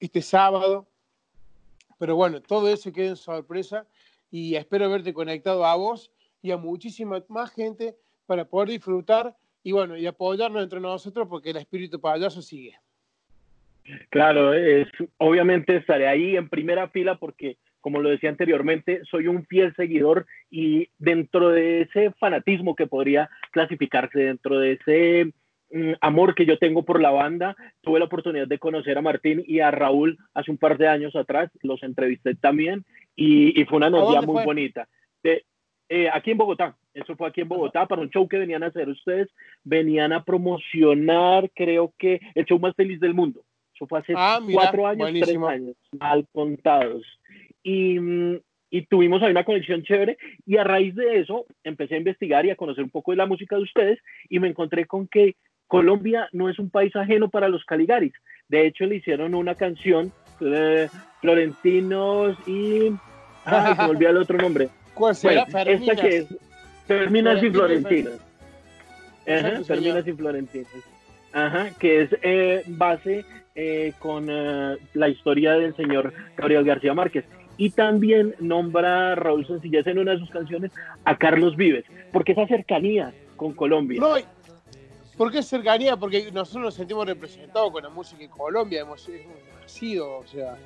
este 0.00 0.22
sábado. 0.22 0.86
Pero 1.98 2.16
bueno, 2.16 2.40
todo 2.40 2.68
eso 2.68 2.90
queda 2.90 3.08
en 3.08 3.16
sorpresa 3.16 3.86
y 4.30 4.54
espero 4.54 4.88
verte 4.88 5.12
conectado 5.12 5.66
a 5.66 5.76
vos 5.76 6.10
y 6.40 6.52
a 6.52 6.56
muchísima 6.56 7.22
más 7.28 7.50
gente 7.50 7.98
para 8.24 8.48
poder 8.48 8.70
disfrutar 8.70 9.36
y 9.62 9.72
bueno, 9.72 9.94
y 9.96 10.06
apoyarnos 10.06 10.62
entre 10.62 10.80
nosotros 10.80 11.28
porque 11.28 11.50
el 11.50 11.58
espíritu 11.58 12.00
payaso 12.00 12.40
sigue. 12.40 12.78
Claro, 14.10 14.54
es, 14.54 14.88
obviamente 15.18 15.76
estaré 15.76 16.08
ahí 16.08 16.36
en 16.36 16.48
primera 16.48 16.88
fila 16.88 17.16
porque, 17.18 17.56
como 17.80 18.00
lo 18.00 18.10
decía 18.10 18.30
anteriormente, 18.30 19.02
soy 19.10 19.28
un 19.28 19.46
fiel 19.46 19.74
seguidor 19.76 20.26
y 20.50 20.88
dentro 20.98 21.50
de 21.50 21.82
ese 21.82 22.12
fanatismo 22.12 22.74
que 22.74 22.86
podría 22.86 23.30
clasificarse, 23.50 24.18
dentro 24.18 24.58
de 24.58 24.72
ese 24.72 25.32
mm, 25.72 25.92
amor 26.00 26.34
que 26.34 26.46
yo 26.46 26.58
tengo 26.58 26.84
por 26.84 27.00
la 27.00 27.10
banda, 27.10 27.56
tuve 27.80 27.98
la 27.98 28.06
oportunidad 28.06 28.46
de 28.46 28.58
conocer 28.58 28.98
a 28.98 29.02
Martín 29.02 29.42
y 29.46 29.60
a 29.60 29.70
Raúl 29.70 30.18
hace 30.34 30.50
un 30.50 30.58
par 30.58 30.78
de 30.78 30.88
años 30.88 31.16
atrás, 31.16 31.50
los 31.62 31.82
entrevisté 31.82 32.34
también 32.34 32.84
y, 33.16 33.64
fue 33.64 33.78
una 33.78 33.90
noche 33.90 34.26
muy 34.26 34.44
bonita. 34.44 34.88
Eh, 35.90 36.08
aquí 36.12 36.32
en 36.32 36.38
Bogotá, 36.38 36.76
eso 36.92 37.16
fue 37.16 37.28
aquí 37.28 37.40
en 37.40 37.48
Bogotá, 37.48 37.86
para 37.86 38.02
un 38.02 38.10
show 38.10 38.28
que 38.28 38.38
venían 38.38 38.62
a 38.62 38.66
hacer 38.66 38.88
ustedes, 38.88 39.28
venían 39.64 40.12
a 40.12 40.22
promocionar, 40.22 41.50
creo 41.54 41.94
que 41.98 42.20
el 42.34 42.44
show 42.44 42.58
más 42.58 42.74
feliz 42.76 43.00
del 43.00 43.14
mundo. 43.14 43.42
Eso 43.78 43.86
fue 43.86 44.00
hace 44.00 44.12
ah, 44.16 44.40
cuatro 44.52 44.88
años, 44.88 45.08
tres 45.22 45.36
años, 45.36 45.76
mal 46.00 46.26
contados. 46.32 47.04
Y, 47.62 48.00
mm, 48.00 48.40
y 48.70 48.86
tuvimos 48.86 49.22
ahí 49.22 49.30
una 49.30 49.44
conexión 49.44 49.84
chévere 49.84 50.18
y 50.44 50.56
a 50.56 50.64
raíz 50.64 50.96
de 50.96 51.20
eso 51.20 51.46
empecé 51.62 51.94
a 51.94 51.98
investigar 51.98 52.44
y 52.44 52.50
a 52.50 52.56
conocer 52.56 52.82
un 52.82 52.90
poco 52.90 53.12
de 53.12 53.18
la 53.18 53.26
música 53.26 53.54
de 53.54 53.62
ustedes 53.62 54.00
y 54.28 54.40
me 54.40 54.48
encontré 54.48 54.86
con 54.86 55.06
que 55.06 55.36
Colombia 55.68 56.28
no 56.32 56.50
es 56.50 56.58
un 56.58 56.70
país 56.70 56.94
ajeno 56.96 57.30
para 57.30 57.48
los 57.48 57.64
Caligaris. 57.64 58.14
De 58.48 58.66
hecho, 58.66 58.84
le 58.84 58.96
hicieron 58.96 59.36
una 59.36 59.54
canción, 59.54 60.12
eh, 60.40 60.88
Florentinos 61.20 62.36
y... 62.48 62.90
Ay, 63.44 63.76
se 63.76 63.82
me 63.82 63.90
olvidó 63.90 64.10
el 64.10 64.16
otro 64.16 64.38
nombre. 64.38 64.68
¿Cuál 64.92 65.14
será? 65.14 65.42
esta 65.42 65.94
que 65.94 66.16
es 66.16 66.38
Terminas 66.88 67.42
y 67.44 67.50
Florentinos. 67.50 68.20
Terminas 69.24 70.06
y 70.06 70.12
Florentinos. 70.14 70.68
Ajá, 71.32 71.70
que 71.78 72.02
es 72.02 72.10
eh, 72.22 72.62
base 72.66 73.24
eh, 73.60 73.92
con 73.98 74.28
eh, 74.30 74.76
la 74.94 75.08
historia 75.08 75.54
del 75.54 75.74
señor 75.74 76.12
Gabriel 76.36 76.62
García 76.62 76.94
Márquez. 76.94 77.24
Y 77.56 77.70
también 77.70 78.36
nombra 78.38 79.16
Raúl 79.16 79.44
Sencillez 79.48 79.84
en 79.88 79.98
una 79.98 80.12
de 80.12 80.20
sus 80.20 80.30
canciones 80.30 80.70
a 81.04 81.18
Carlos 81.18 81.56
Vives, 81.56 81.84
porque 82.12 82.30
esa 82.30 82.46
cercanía 82.46 83.12
con 83.34 83.54
Colombia. 83.54 84.00
No, 84.00 84.14
¿por 85.16 85.32
qué 85.32 85.42
cercanía? 85.42 85.96
Porque 85.96 86.30
nosotros 86.30 86.66
nos 86.66 86.74
sentimos 86.74 87.04
representados 87.04 87.72
con 87.72 87.82
la 87.82 87.88
música 87.88 88.22
en 88.22 88.30
Colombia, 88.30 88.82
hemos, 88.82 89.10
nacido, 89.60 90.18
o 90.18 90.26
sea, 90.28 90.56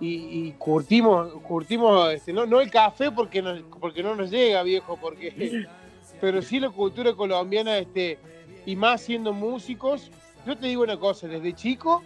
y, 0.00 0.52
curtimos, 0.52 1.34
curtimos 1.42 2.14
este, 2.14 2.32
no, 2.32 2.46
no 2.46 2.62
el 2.62 2.70
café 2.70 3.10
porque, 3.10 3.42
porque 3.78 4.02
no 4.02 4.16
nos 4.16 4.30
llega, 4.30 4.62
viejo, 4.62 4.98
porque, 4.98 5.66
pero 6.20 6.40
sí 6.40 6.60
la 6.60 6.70
cultura 6.70 7.12
colombiana, 7.12 7.76
este, 7.76 8.18
y 8.64 8.74
más 8.74 9.02
siendo 9.02 9.34
músicos. 9.34 10.10
Yo 10.46 10.56
te 10.56 10.66
digo 10.66 10.82
una 10.82 10.96
cosa, 10.96 11.28
desde 11.28 11.52
chico 11.52 12.02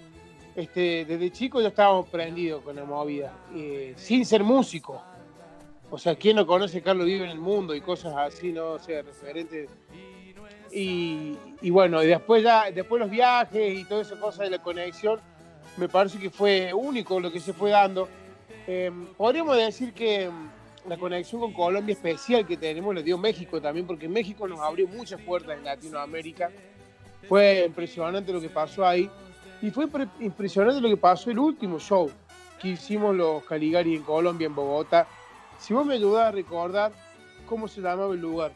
este, 0.56 1.04
desde 1.04 1.30
chico 1.30 1.60
ya 1.60 1.68
estábamos 1.68 2.08
prendidos 2.08 2.62
con 2.62 2.75
la 2.76 2.84
movida, 2.84 3.30
eh, 3.54 3.92
sin 3.96 4.25
ser 4.25 4.42
músico. 4.42 5.02
O 5.90 5.98
sea, 5.98 6.16
¿quién 6.16 6.36
no 6.36 6.46
conoce 6.46 6.80
Carlos 6.80 7.06
Vive 7.06 7.26
en 7.26 7.30
el 7.30 7.38
mundo 7.38 7.75
y 7.75 7.82
cosas 7.82 8.14
así, 8.16 8.52
no? 8.52 8.72
O 8.72 8.78
sea, 8.78 9.02
referentes. 9.02 9.68
Y, 10.72 11.36
bueno, 11.70 12.02
y 12.02 12.06
después 12.06 12.42
ya, 12.42 12.70
después 12.70 13.00
los 13.00 13.10
viajes 13.10 13.78
y 13.78 13.84
toda 13.84 14.02
esa 14.02 14.18
cosa 14.18 14.44
de 14.44 14.50
la 14.50 14.62
conexión, 14.62 15.20
me 15.76 15.88
parece 15.88 16.18
que 16.18 16.30
fue 16.30 16.72
único 16.72 17.20
lo 17.20 17.30
que 17.30 17.38
se 17.38 17.52
fue 17.52 17.70
dando. 17.70 18.08
Eh, 18.66 18.90
podríamos 19.16 19.56
decir 19.56 19.92
que 19.92 20.28
mm, 20.28 20.88
la 20.88 20.96
conexión 20.96 21.40
con 21.40 21.52
Colombia 21.52 21.92
especial 21.92 22.46
que 22.46 22.56
tenemos 22.56 22.94
le 22.94 23.02
dio 23.02 23.16
México 23.16 23.60
también, 23.60 23.86
porque 23.86 24.08
México 24.08 24.48
nos 24.48 24.60
abrió 24.60 24.88
muchas 24.88 25.20
puertas 25.20 25.56
en 25.58 25.64
Latinoamérica. 25.64 26.50
Fue 27.28 27.64
impresionante 27.66 28.32
lo 28.32 28.40
que 28.40 28.48
pasó 28.48 28.86
ahí. 28.86 29.10
Y 29.62 29.70
fue 29.70 29.86
impresionante 30.20 30.80
lo 30.80 30.88
que 30.88 30.96
pasó 30.96 31.30
el 31.30 31.38
último 31.38 31.78
show 31.78 32.10
que 32.60 32.68
hicimos 32.68 33.14
los 33.14 33.44
Caligari 33.44 33.94
en 33.94 34.02
Colombia, 34.02 34.46
en 34.46 34.54
Bogotá. 34.54 35.06
Si 35.58 35.75
vos 35.75 35.86
me 35.86 35.94
ayudas 35.94 36.26
a 36.26 36.30
recordar 36.32 36.92
cómo 37.46 37.68
se 37.68 37.80
llamaba 37.80 38.14
el 38.14 38.20
lugar. 38.20 38.52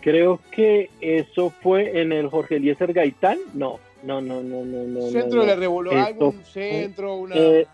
Creo 0.00 0.38
que 0.50 0.90
eso 1.00 1.50
fue 1.50 2.00
en 2.00 2.12
el 2.12 2.28
Jorge 2.28 2.56
Eliezer 2.56 2.92
Gaitán. 2.92 3.38
No, 3.54 3.78
no, 4.02 4.20
no, 4.20 4.42
no, 4.42 4.64
no. 4.64 5.00
Centro 5.08 5.40
de 5.40 5.46
la 5.46 5.56
Revolución, 5.56 6.02
algún 6.02 6.44
centro, 6.44 7.16
una. 7.16 7.34
Eh, 7.36 7.66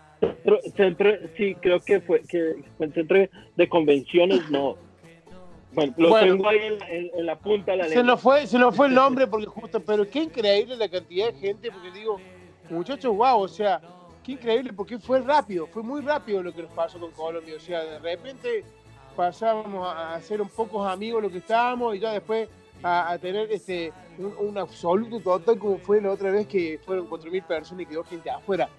centro, 0.75 1.11
sí, 1.35 1.55
creo 1.55 1.81
que 1.81 1.99
fue, 1.99 2.21
que 2.21 2.55
fue 2.77 2.85
el 2.85 2.93
centro 2.93 3.17
de 3.55 3.69
convenciones, 3.69 4.49
no. 4.49 4.77
Bueno, 5.73 5.93
lo 5.97 6.19
tengo 6.19 6.49
ahí 6.49 6.77
en, 6.89 7.25
la 7.25 7.37
punta 7.37 7.71
de 7.71 7.77
la 7.77 7.87
se 7.87 8.03
Nos 8.03 8.19
fue, 8.19 8.45
se 8.45 8.59
nos 8.59 8.75
fue 8.75 8.87
el 8.87 8.93
nombre 8.93 9.25
porque 9.27 9.45
justo, 9.45 9.79
pero 9.79 10.09
qué 10.09 10.23
increíble 10.23 10.75
la 10.75 10.89
cantidad 10.89 11.31
de 11.31 11.39
gente, 11.39 11.71
porque 11.71 11.91
digo, 11.91 12.19
muchachos, 12.69 13.15
wow, 13.15 13.39
o 13.39 13.47
sea, 13.47 13.81
qué 14.23 14.33
increíble, 14.33 14.73
porque 14.73 14.99
fue 14.99 15.21
rápido, 15.21 15.67
fue 15.67 15.81
muy 15.81 16.01
rápido 16.01 16.43
lo 16.43 16.53
que 16.53 16.63
nos 16.63 16.71
pasó 16.71 16.99
con 16.99 17.11
Colombia, 17.11 17.55
o 17.55 17.59
sea, 17.59 17.83
de 17.83 17.99
repente 17.99 18.65
pasábamos 19.15 19.87
a, 19.95 20.19
ser 20.21 20.41
un 20.41 20.49
pocos 20.49 20.87
amigos 20.87 21.21
lo 21.21 21.29
que 21.29 21.37
estábamos 21.37 21.95
y 21.95 21.99
ya 21.99 22.11
después 22.11 22.49
a, 22.83 23.17
tener 23.19 23.51
este 23.51 23.93
un, 24.17 24.57
absoluto 24.57 25.19
total 25.19 25.57
como 25.57 25.77
fue 25.77 26.01
la 26.01 26.11
otra 26.11 26.31
vez 26.31 26.47
que 26.47 26.79
fueron 26.85 27.09
4.000 27.09 27.43
personas 27.45 27.83
y 27.83 27.85
quedó 27.85 28.03
gente 28.03 28.29
afuera. 28.29 28.69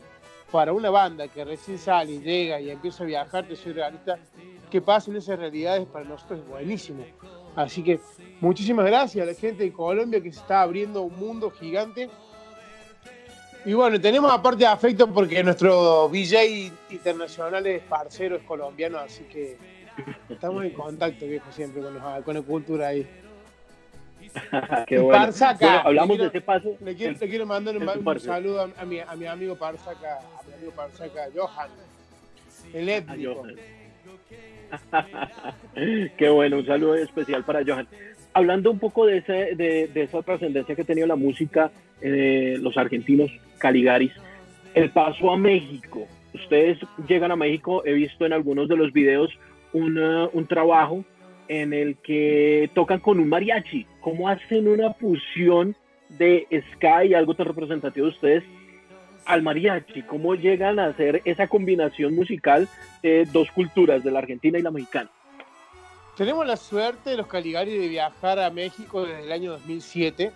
Para 0.50 0.72
una 0.74 0.90
banda 0.90 1.28
que 1.28 1.44
recién 1.44 1.78
sale 1.78 2.12
y 2.12 2.20
llega 2.20 2.60
y 2.60 2.70
empieza 2.70 3.04
a 3.04 3.06
viajar, 3.06 3.46
te 3.46 3.56
soy 3.56 3.72
realista, 3.72 4.18
que 4.72 4.80
pasen 4.80 5.14
esas 5.14 5.38
realidades 5.38 5.86
para 5.86 6.04
nosotros 6.04 6.40
es 6.40 6.48
buenísimo. 6.48 7.04
Así 7.54 7.84
que 7.84 8.00
muchísimas 8.40 8.86
gracias 8.86 9.22
a 9.22 9.30
la 9.30 9.34
gente 9.34 9.62
de 9.62 9.72
Colombia 9.72 10.20
que 10.20 10.32
se 10.32 10.40
está 10.40 10.62
abriendo 10.62 11.02
un 11.02 11.16
mundo 11.16 11.50
gigante. 11.50 12.10
Y 13.64 13.74
bueno, 13.74 14.00
tenemos 14.00 14.32
aparte 14.32 14.66
afecto 14.66 15.06
porque 15.06 15.44
nuestro 15.44 16.08
VJ 16.08 16.72
internacional 16.90 17.64
es 17.66 17.82
parcero, 17.82 18.34
es 18.36 18.42
colombiano, 18.42 18.98
así 18.98 19.22
que 19.24 19.56
Estamos 20.28 20.64
en 20.64 20.70
contacto, 20.70 21.26
viejo, 21.26 21.50
siempre 21.52 21.82
con, 21.82 21.94
los, 21.94 22.24
con 22.24 22.34
la 22.34 22.42
cultura 22.42 22.88
ahí. 22.88 23.06
Qué 24.86 24.98
bueno. 24.98 25.24
Parsaca, 25.24 25.80
hablamos 25.80 26.18
de 26.18 26.26
ese 26.26 26.40
paso. 26.40 26.76
Le 26.80 26.94
quiero, 26.94 27.18
le 27.18 27.28
quiero 27.28 27.46
mandar 27.46 27.76
un, 27.76 28.20
saludo 28.20 28.72
a, 28.76 28.84
mi, 28.84 29.00
a 29.00 29.14
mi 29.14 29.26
amigo 29.26 29.56
Parsaca, 29.56 30.18
a 30.18 30.46
mi 30.46 30.54
amigo 30.54 30.72
Parsaca, 30.72 31.28
Johan, 31.34 31.70
el 32.72 32.88
étnico. 32.88 33.44
Qué 36.16 36.28
bueno, 36.28 36.58
un 36.58 36.66
saludo 36.66 36.94
especial 36.94 37.44
para 37.44 37.64
Johan. 37.64 37.86
Hablando 38.34 38.70
un 38.70 38.78
poco 38.78 39.06
de, 39.06 39.18
ese, 39.18 39.54
de, 39.54 39.88
de 39.92 40.02
esa 40.02 40.22
trascendencia 40.22 40.74
que 40.74 40.82
ha 40.82 40.86
tenido 40.86 41.06
la 41.06 41.16
música, 41.16 41.70
eh, 42.00 42.56
los 42.60 42.76
argentinos 42.76 43.30
Caligaris, 43.58 44.12
el 44.74 44.90
paso 44.90 45.30
a 45.30 45.36
México. 45.36 46.06
Ustedes 46.34 46.78
llegan 47.06 47.30
a 47.30 47.36
México, 47.36 47.82
he 47.84 47.92
visto 47.92 48.24
en 48.24 48.32
algunos 48.32 48.68
de 48.68 48.76
los 48.76 48.92
videos 48.92 49.30
un 49.74 50.46
trabajo 50.48 51.04
en 51.48 51.72
el 51.72 51.96
que 51.96 52.70
tocan 52.74 53.00
con 53.00 53.18
un 53.18 53.28
mariachi. 53.28 53.86
¿Cómo 54.00 54.28
hacen 54.28 54.68
una 54.68 54.92
fusión 54.94 55.76
de 56.08 56.46
Sky, 56.74 57.14
algo 57.14 57.34
tan 57.34 57.46
representativo 57.46 58.06
de 58.06 58.12
ustedes, 58.12 58.44
al 59.24 59.42
mariachi? 59.42 60.02
¿Cómo 60.02 60.34
llegan 60.34 60.78
a 60.78 60.86
hacer 60.86 61.22
esa 61.24 61.46
combinación 61.46 62.14
musical 62.14 62.68
de 63.02 63.24
dos 63.26 63.50
culturas, 63.50 64.02
de 64.02 64.10
la 64.10 64.20
argentina 64.20 64.58
y 64.58 64.62
la 64.62 64.70
mexicana? 64.70 65.10
Tenemos 66.16 66.46
la 66.46 66.56
suerte, 66.56 67.16
los 67.16 67.26
Caligari, 67.26 67.76
de 67.76 67.88
viajar 67.88 68.38
a 68.38 68.50
México 68.50 69.04
desde 69.04 69.24
el 69.24 69.32
año 69.32 69.52
2007. 69.52 70.32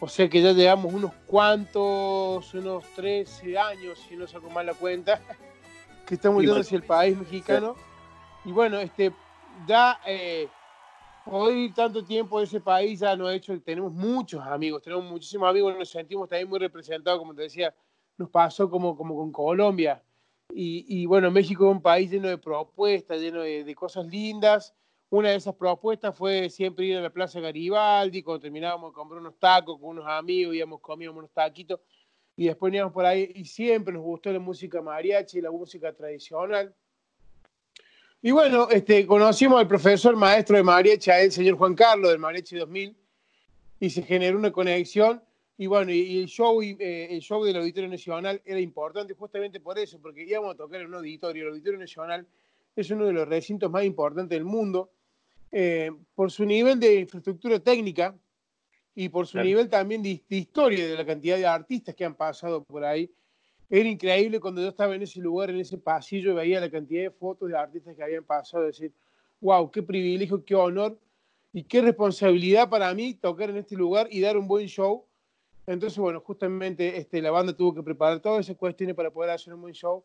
O 0.00 0.08
sea 0.08 0.28
que 0.28 0.42
ya 0.42 0.52
llevamos 0.52 0.92
unos 0.92 1.12
cuantos, 1.26 2.52
unos 2.54 2.84
13 2.96 3.58
años, 3.58 3.98
si 4.08 4.16
no 4.16 4.26
saco 4.26 4.50
mal 4.50 4.66
la 4.66 4.74
cuenta, 4.74 5.20
que 6.06 6.14
estamos 6.14 6.42
yendo 6.42 6.60
hacia 6.60 6.76
el 6.76 6.82
país 6.82 7.16
mexicano. 7.16 7.76
Y 8.44 8.52
bueno, 8.52 8.78
este, 8.80 9.12
ya 9.66 10.00
eh, 10.06 10.48
ir 11.52 11.74
tanto 11.74 12.04
tiempo 12.04 12.40
ese 12.40 12.60
país 12.60 13.00
ya 13.00 13.16
nos 13.16 13.28
ha 13.28 13.34
hecho, 13.34 13.58
tenemos 13.60 13.92
muchos 13.92 14.44
amigos, 14.44 14.82
tenemos 14.82 15.04
muchísimos 15.04 15.48
amigos, 15.48 15.76
nos 15.76 15.88
sentimos 15.88 16.28
también 16.28 16.48
muy 16.48 16.58
representados, 16.58 17.18
como 17.18 17.34
te 17.34 17.42
decía, 17.42 17.74
nos 18.16 18.28
pasó 18.30 18.68
como, 18.70 18.96
como 18.96 19.16
con 19.16 19.32
Colombia. 19.32 20.02
Y, 20.52 20.84
y 20.86 21.06
bueno, 21.06 21.30
México 21.30 21.68
es 21.68 21.72
un 21.72 21.82
país 21.82 22.10
lleno 22.10 22.28
de 22.28 22.38
propuestas, 22.38 23.20
lleno 23.20 23.40
de, 23.40 23.74
cosas 23.74 24.06
lindas. 24.06 24.74
Una 25.10 25.30
de 25.30 25.36
esas 25.36 25.54
propuestas 25.54 26.16
fue 26.16 26.50
siempre 26.50 26.86
ir 26.86 26.96
a 26.96 27.00
la 27.00 27.10
Plaza 27.10 27.40
Garibaldi, 27.40 28.22
cuando 28.22 28.40
terminábamos 28.40 28.90
de 28.90 28.94
comprar 28.94 29.20
unos 29.20 29.38
tacos 29.38 29.78
con 29.78 29.90
unos 29.90 30.06
amigos, 30.06 30.54
íbamos, 30.54 30.80
comíamos 30.80 31.18
unos 31.18 31.32
taquitos, 31.32 31.80
y 32.36 32.46
después 32.46 32.72
íbamos 32.74 32.92
por 32.92 33.06
ahí, 33.06 33.30
y 33.34 33.44
siempre 33.44 33.94
nos 33.94 34.02
gustó 34.02 34.32
la 34.32 34.40
música 34.40 34.82
mariachi, 34.82 35.40
la 35.40 35.50
música 35.50 35.92
tradicional. 35.92 36.74
Y 38.26 38.30
bueno, 38.30 38.70
este, 38.70 39.06
conocimos 39.06 39.60
al 39.60 39.68
profesor 39.68 40.16
maestro 40.16 40.56
de 40.56 40.62
mariachi, 40.62 41.10
el 41.10 41.30
señor 41.30 41.58
Juan 41.58 41.74
Carlos 41.74 42.10
del 42.10 42.18
Mariachi 42.18 42.56
2000, 42.56 42.96
y 43.80 43.90
se 43.90 44.02
generó 44.02 44.38
una 44.38 44.50
conexión. 44.50 45.22
Y 45.58 45.66
bueno, 45.66 45.92
y, 45.92 46.20
el, 46.20 46.26
show, 46.26 46.62
eh, 46.62 47.08
el 47.10 47.20
show 47.20 47.44
del 47.44 47.56
Auditorio 47.56 47.90
Nacional 47.90 48.40
era 48.46 48.58
importante 48.58 49.12
justamente 49.12 49.60
por 49.60 49.78
eso, 49.78 50.00
porque 50.00 50.24
íbamos 50.24 50.54
a 50.54 50.56
tocar 50.56 50.80
en 50.80 50.86
un 50.86 50.94
auditorio. 50.94 51.42
El 51.42 51.50
Auditorio 51.50 51.78
Nacional 51.78 52.26
es 52.74 52.90
uno 52.90 53.04
de 53.04 53.12
los 53.12 53.28
recintos 53.28 53.70
más 53.70 53.84
importantes 53.84 54.30
del 54.30 54.46
mundo, 54.46 54.90
eh, 55.52 55.90
por 56.14 56.30
su 56.30 56.46
nivel 56.46 56.80
de 56.80 57.00
infraestructura 57.00 57.60
técnica 57.60 58.16
y 58.94 59.10
por 59.10 59.26
su 59.26 59.38
nivel 59.38 59.68
también 59.68 60.02
de, 60.02 60.22
de 60.26 60.36
historia, 60.36 60.88
de 60.88 60.96
la 60.96 61.04
cantidad 61.04 61.36
de 61.36 61.44
artistas 61.44 61.94
que 61.94 62.06
han 62.06 62.14
pasado 62.14 62.64
por 62.64 62.86
ahí 62.86 63.10
era 63.70 63.88
increíble 63.88 64.40
cuando 64.40 64.60
yo 64.60 64.68
estaba 64.68 64.94
en 64.94 65.02
ese 65.02 65.20
lugar, 65.20 65.50
en 65.50 65.60
ese 65.60 65.78
pasillo, 65.78 66.32
y 66.32 66.34
veía 66.34 66.60
la 66.60 66.70
cantidad 66.70 67.02
de 67.02 67.10
fotos 67.10 67.48
de 67.48 67.56
artistas 67.56 67.96
que 67.96 68.02
habían 68.02 68.24
pasado, 68.24 68.64
decir, 68.64 68.92
wow, 69.40 69.70
qué 69.70 69.82
privilegio, 69.82 70.44
qué 70.44 70.54
honor 70.54 70.98
y 71.52 71.62
qué 71.64 71.80
responsabilidad 71.80 72.68
para 72.68 72.92
mí 72.94 73.14
tocar 73.14 73.50
en 73.50 73.56
este 73.56 73.76
lugar 73.76 74.08
y 74.10 74.20
dar 74.20 74.36
un 74.36 74.46
buen 74.46 74.66
show. 74.66 75.04
Entonces, 75.66 75.98
bueno, 75.98 76.20
justamente 76.20 76.98
este, 76.98 77.22
la 77.22 77.30
banda 77.30 77.56
tuvo 77.56 77.74
que 77.74 77.82
preparar 77.82 78.20
todas 78.20 78.44
esas 78.44 78.56
cuestiones 78.56 78.94
para 78.94 79.10
poder 79.10 79.30
hacer 79.30 79.54
un 79.54 79.62
buen 79.62 79.74
show. 79.74 80.04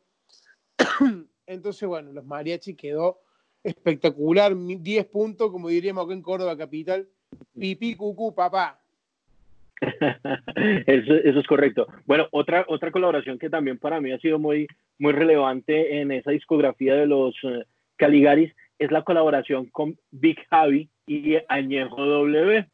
Entonces, 1.46 1.88
bueno, 1.88 2.12
los 2.14 2.26
mariachi 2.26 2.76
quedó 2.76 3.20
espectacular, 3.64 4.56
10 4.56 5.06
puntos, 5.08 5.52
como 5.52 5.68
diríamos 5.68 6.06
acá 6.06 6.14
en 6.14 6.22
Córdoba 6.22 6.58
Capital. 6.58 7.10
Pipí, 7.58 7.96
cucú, 7.96 8.34
papá. 8.34 8.79
eso, 10.86 11.14
es 11.14 11.48
correcto. 11.48 11.88
Bueno, 12.06 12.28
otra, 12.32 12.66
otra 12.68 12.92
colaboración 12.92 13.40
que 13.40 13.50
también 13.50 13.78
para 13.78 14.02
mí 14.02 14.12
ha 14.12 14.20
sido 14.20 14.40
muy, 14.40 14.68
muy 14.98 15.14
relevante 15.14 16.02
en 16.02 16.12
esa 16.12 16.32
discografía 16.32 16.96
de 16.96 17.08
los 17.08 17.36
eh, 17.44 17.64
Caligaris 17.98 18.54
es 18.78 18.92
la 18.92 19.04
colaboración 19.04 19.68
con 19.68 19.98
Big 20.12 20.40
Javi 20.50 20.90
y 21.06 21.38
Añejo 21.48 22.06
W. 22.06 22.66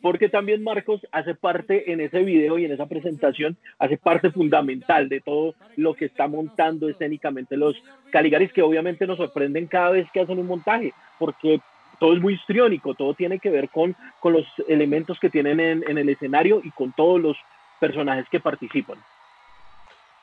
Porque 0.00 0.28
también 0.28 0.62
Marcos 0.62 1.04
hace 1.10 1.34
parte 1.34 1.90
en 1.90 2.00
ese 2.00 2.22
video 2.22 2.56
y 2.56 2.64
en 2.64 2.70
esa 2.70 2.86
presentación, 2.86 3.56
hace 3.80 3.96
parte 3.96 4.30
fundamental 4.30 5.08
de 5.08 5.20
todo 5.20 5.56
lo 5.74 5.94
que 5.94 6.04
está 6.04 6.28
montando 6.28 6.88
escénicamente 6.88 7.56
los 7.56 7.74
Caligaris, 8.12 8.52
que 8.52 8.62
obviamente 8.62 9.08
nos 9.08 9.16
sorprenden 9.16 9.66
cada 9.66 9.90
vez 9.90 10.06
que 10.12 10.20
hacen 10.20 10.38
un 10.38 10.46
montaje, 10.46 10.92
porque 11.18 11.60
todo 11.98 12.14
es 12.14 12.20
muy 12.20 12.34
histriónico, 12.34 12.94
todo 12.94 13.14
tiene 13.14 13.38
que 13.38 13.50
ver 13.50 13.68
con, 13.70 13.96
con 14.20 14.32
los 14.32 14.46
elementos 14.66 15.18
que 15.20 15.30
tienen 15.30 15.60
en, 15.60 15.98
el 15.98 16.08
escenario 16.08 16.60
y 16.62 16.70
con 16.70 16.92
todos 16.92 17.20
los 17.20 17.36
personajes 17.80 18.26
que 18.30 18.40
participan. 18.40 19.02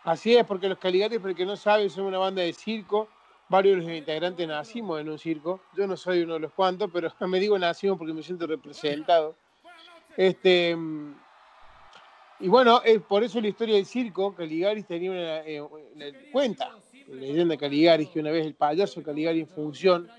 Así 0.03 0.35
es, 0.35 0.45
porque 0.45 0.69
los 0.69 0.77
Caligaris, 0.77 1.19
para 1.19 1.31
el 1.31 1.35
que 1.35 1.45
no 1.45 1.55
sabe, 1.55 1.89
son 1.89 2.05
una 2.05 2.17
banda 2.17 2.41
de 2.41 2.53
circo. 2.53 3.09
Varios 3.47 3.77
de 3.77 3.83
los 3.83 3.91
integrantes 3.91 4.47
nacimos 4.47 4.99
en 4.99 5.09
un 5.09 5.19
circo. 5.19 5.61
Yo 5.75 5.87
no 5.87 5.97
soy 5.97 6.21
uno 6.21 6.35
de 6.35 6.41
los 6.41 6.53
cuantos, 6.53 6.89
pero 6.93 7.11
me 7.27 7.39
digo 7.39 7.57
nacimos 7.57 7.97
porque 7.97 8.13
me 8.13 8.23
siento 8.23 8.47
representado. 8.47 9.35
Este, 10.17 10.77
y 12.39 12.47
bueno, 12.47 12.81
es 12.83 13.01
por 13.01 13.23
eso 13.23 13.41
la 13.41 13.47
historia 13.47 13.75
del 13.75 13.85
circo, 13.85 14.33
Caligaris 14.33 14.85
tenía 14.85 15.11
una, 15.11 15.39
eh, 15.39 15.61
cuenta, 16.31 16.71
la 17.07 17.15
leyenda 17.15 17.57
Caligaris, 17.57 18.09
que 18.09 18.19
una 18.19 18.31
vez 18.31 18.45
el 18.45 18.55
payaso 18.55 19.03
Caligari 19.03 19.41
en 19.41 19.47
función 19.47 20.09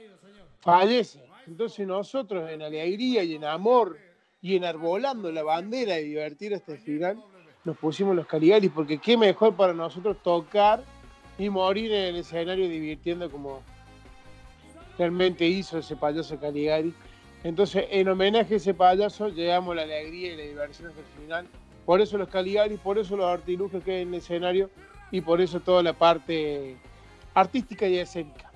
fallece 0.61 1.25
entonces 1.47 1.87
nosotros 1.87 2.50
en 2.50 2.62
alegría 2.62 3.23
y 3.23 3.35
en 3.35 3.45
amor 3.45 3.99
y 4.43 4.57
enarbolando 4.57 5.31
la 5.33 5.43
bandera 5.43 5.99
y 5.99 6.09
divertir 6.09 6.55
hasta 6.55 6.73
el 6.73 6.79
final, 6.79 7.19
nos 7.65 7.76
pusimos 7.76 8.15
los 8.15 8.26
Caligaris, 8.26 8.71
porque 8.71 8.99
qué 8.99 9.17
mejor 9.17 9.55
para 9.57 9.73
nosotros 9.73 10.17
tocar 10.23 10.85
y 11.38 11.50
morir 11.50 11.93
en 11.93 12.15
el 12.15 12.17
escenario 12.17 12.69
divirtiendo 12.69 13.31
como 13.31 13.62
realmente 14.97 15.47
hizo 15.47 15.79
ese 15.79 15.97
payaso 15.97 16.38
Caligari. 16.38 16.95
Entonces, 17.45 17.87
en 17.91 18.09
homenaje 18.09 18.55
a 18.55 18.57
ese 18.57 18.75
payaso, 18.75 19.29
llevamos 19.29 19.76
la 19.76 19.83
alegría 19.83 20.33
y 20.33 20.37
la 20.37 20.43
diversión 20.45 20.88
hasta 20.88 21.00
el 21.00 21.07
final 21.23 21.47
Por 21.85 22.00
eso 22.00 22.19
los 22.19 22.29
Caligaris, 22.29 22.79
por 22.81 22.99
eso 22.99 23.17
los 23.17 23.26
artilugios 23.26 23.83
que 23.85 23.97
hay 23.97 24.03
en 24.03 24.09
el 24.09 24.15
escenario 24.15 24.71
y 25.11 25.21
por 25.21 25.41
eso 25.41 25.61
toda 25.61 25.83
la 25.83 25.93
parte 25.93 26.76
artística 27.35 27.87
y 27.87 27.99
escénica. 27.99 28.50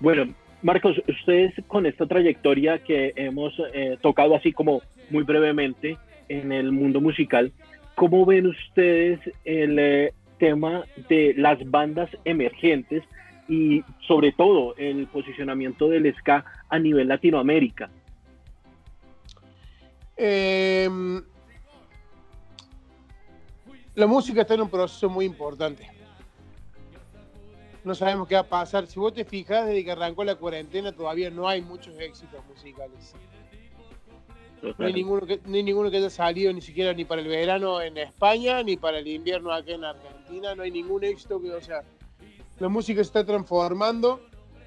Bueno, 0.00 0.34
Marcos, 0.62 0.96
ustedes 1.08 1.52
con 1.66 1.86
esta 1.86 2.06
trayectoria 2.06 2.78
que 2.78 3.12
hemos 3.16 3.52
eh, 3.74 3.98
tocado 4.00 4.36
así 4.36 4.52
como 4.52 4.80
muy 5.10 5.24
brevemente 5.24 5.98
en 6.28 6.52
el 6.52 6.70
mundo 6.70 7.00
musical, 7.00 7.52
¿cómo 7.96 8.24
ven 8.24 8.46
ustedes 8.46 9.18
el 9.44 9.78
eh, 9.78 10.14
tema 10.38 10.84
de 11.08 11.34
las 11.36 11.58
bandas 11.68 12.10
emergentes 12.24 13.02
y 13.48 13.82
sobre 14.06 14.30
todo 14.30 14.76
el 14.76 15.08
posicionamiento 15.08 15.88
del 15.88 16.14
ska 16.14 16.44
a 16.68 16.78
nivel 16.78 17.08
Latinoamérica? 17.08 17.90
Em, 20.16 21.20
la 23.96 24.06
música 24.06 24.42
está 24.42 24.54
en 24.54 24.60
un 24.60 24.70
proceso 24.70 25.10
muy 25.10 25.24
importante. 25.24 26.01
No 27.84 27.94
sabemos 27.94 28.28
qué 28.28 28.34
va 28.34 28.42
a 28.42 28.48
pasar. 28.48 28.86
Si 28.86 28.98
vos 29.00 29.12
te 29.12 29.24
fijas, 29.24 29.66
desde 29.66 29.84
que 29.84 29.92
arrancó 29.92 30.24
la 30.24 30.36
cuarentena 30.36 30.92
todavía 30.92 31.30
no 31.30 31.48
hay 31.48 31.62
muchos 31.62 31.98
éxitos 31.98 32.44
musicales. 32.46 33.14
No 34.62 34.86
hay, 34.86 34.92
ninguno 34.92 35.26
que, 35.26 35.40
ninguno 35.44 35.90
que 35.90 35.96
haya 35.96 36.10
salido 36.10 36.52
ni 36.52 36.60
siquiera 36.60 36.92
ni 36.92 37.04
para 37.04 37.20
el 37.20 37.26
verano 37.26 37.80
en 37.80 37.98
España, 37.98 38.62
ni 38.62 38.76
para 38.76 39.00
el 39.00 39.08
invierno 39.08 39.52
acá 39.52 39.72
en 39.72 39.84
Argentina. 39.84 40.54
No 40.54 40.62
hay 40.62 40.70
ningún 40.70 41.02
éxito 41.02 41.42
que, 41.42 41.50
o 41.50 41.60
sea, 41.60 41.82
la 42.60 42.68
música 42.68 42.98
se 42.98 43.08
está 43.08 43.26
transformando. 43.26 44.20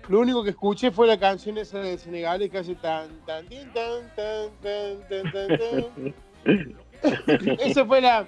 Lo 0.10 0.19
único 0.19 0.43
que 0.43 0.50
escuché 0.50 0.91
fue 0.91 1.07
la 1.07 1.17
canción 1.17 1.57
esa 1.57 1.79
de 1.79 1.98
Senegal 1.98 2.50
que 2.50 2.57
hace 2.57 2.75
tan, 2.75 3.10
tan, 3.25 3.48
tan, 3.48 3.74
tan, 3.74 4.60
tan, 4.62 5.07
tan, 5.07 5.31
tan, 5.31 5.57
tan. 5.57 6.15
esa 7.60 7.86
fue 7.86 8.01
la, 8.01 8.27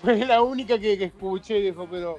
fue 0.00 0.24
la 0.24 0.40
única 0.42 0.78
que, 0.78 0.96
que 0.96 1.04
escuché, 1.06 1.60
dijo, 1.60 1.88
pero 1.90 2.18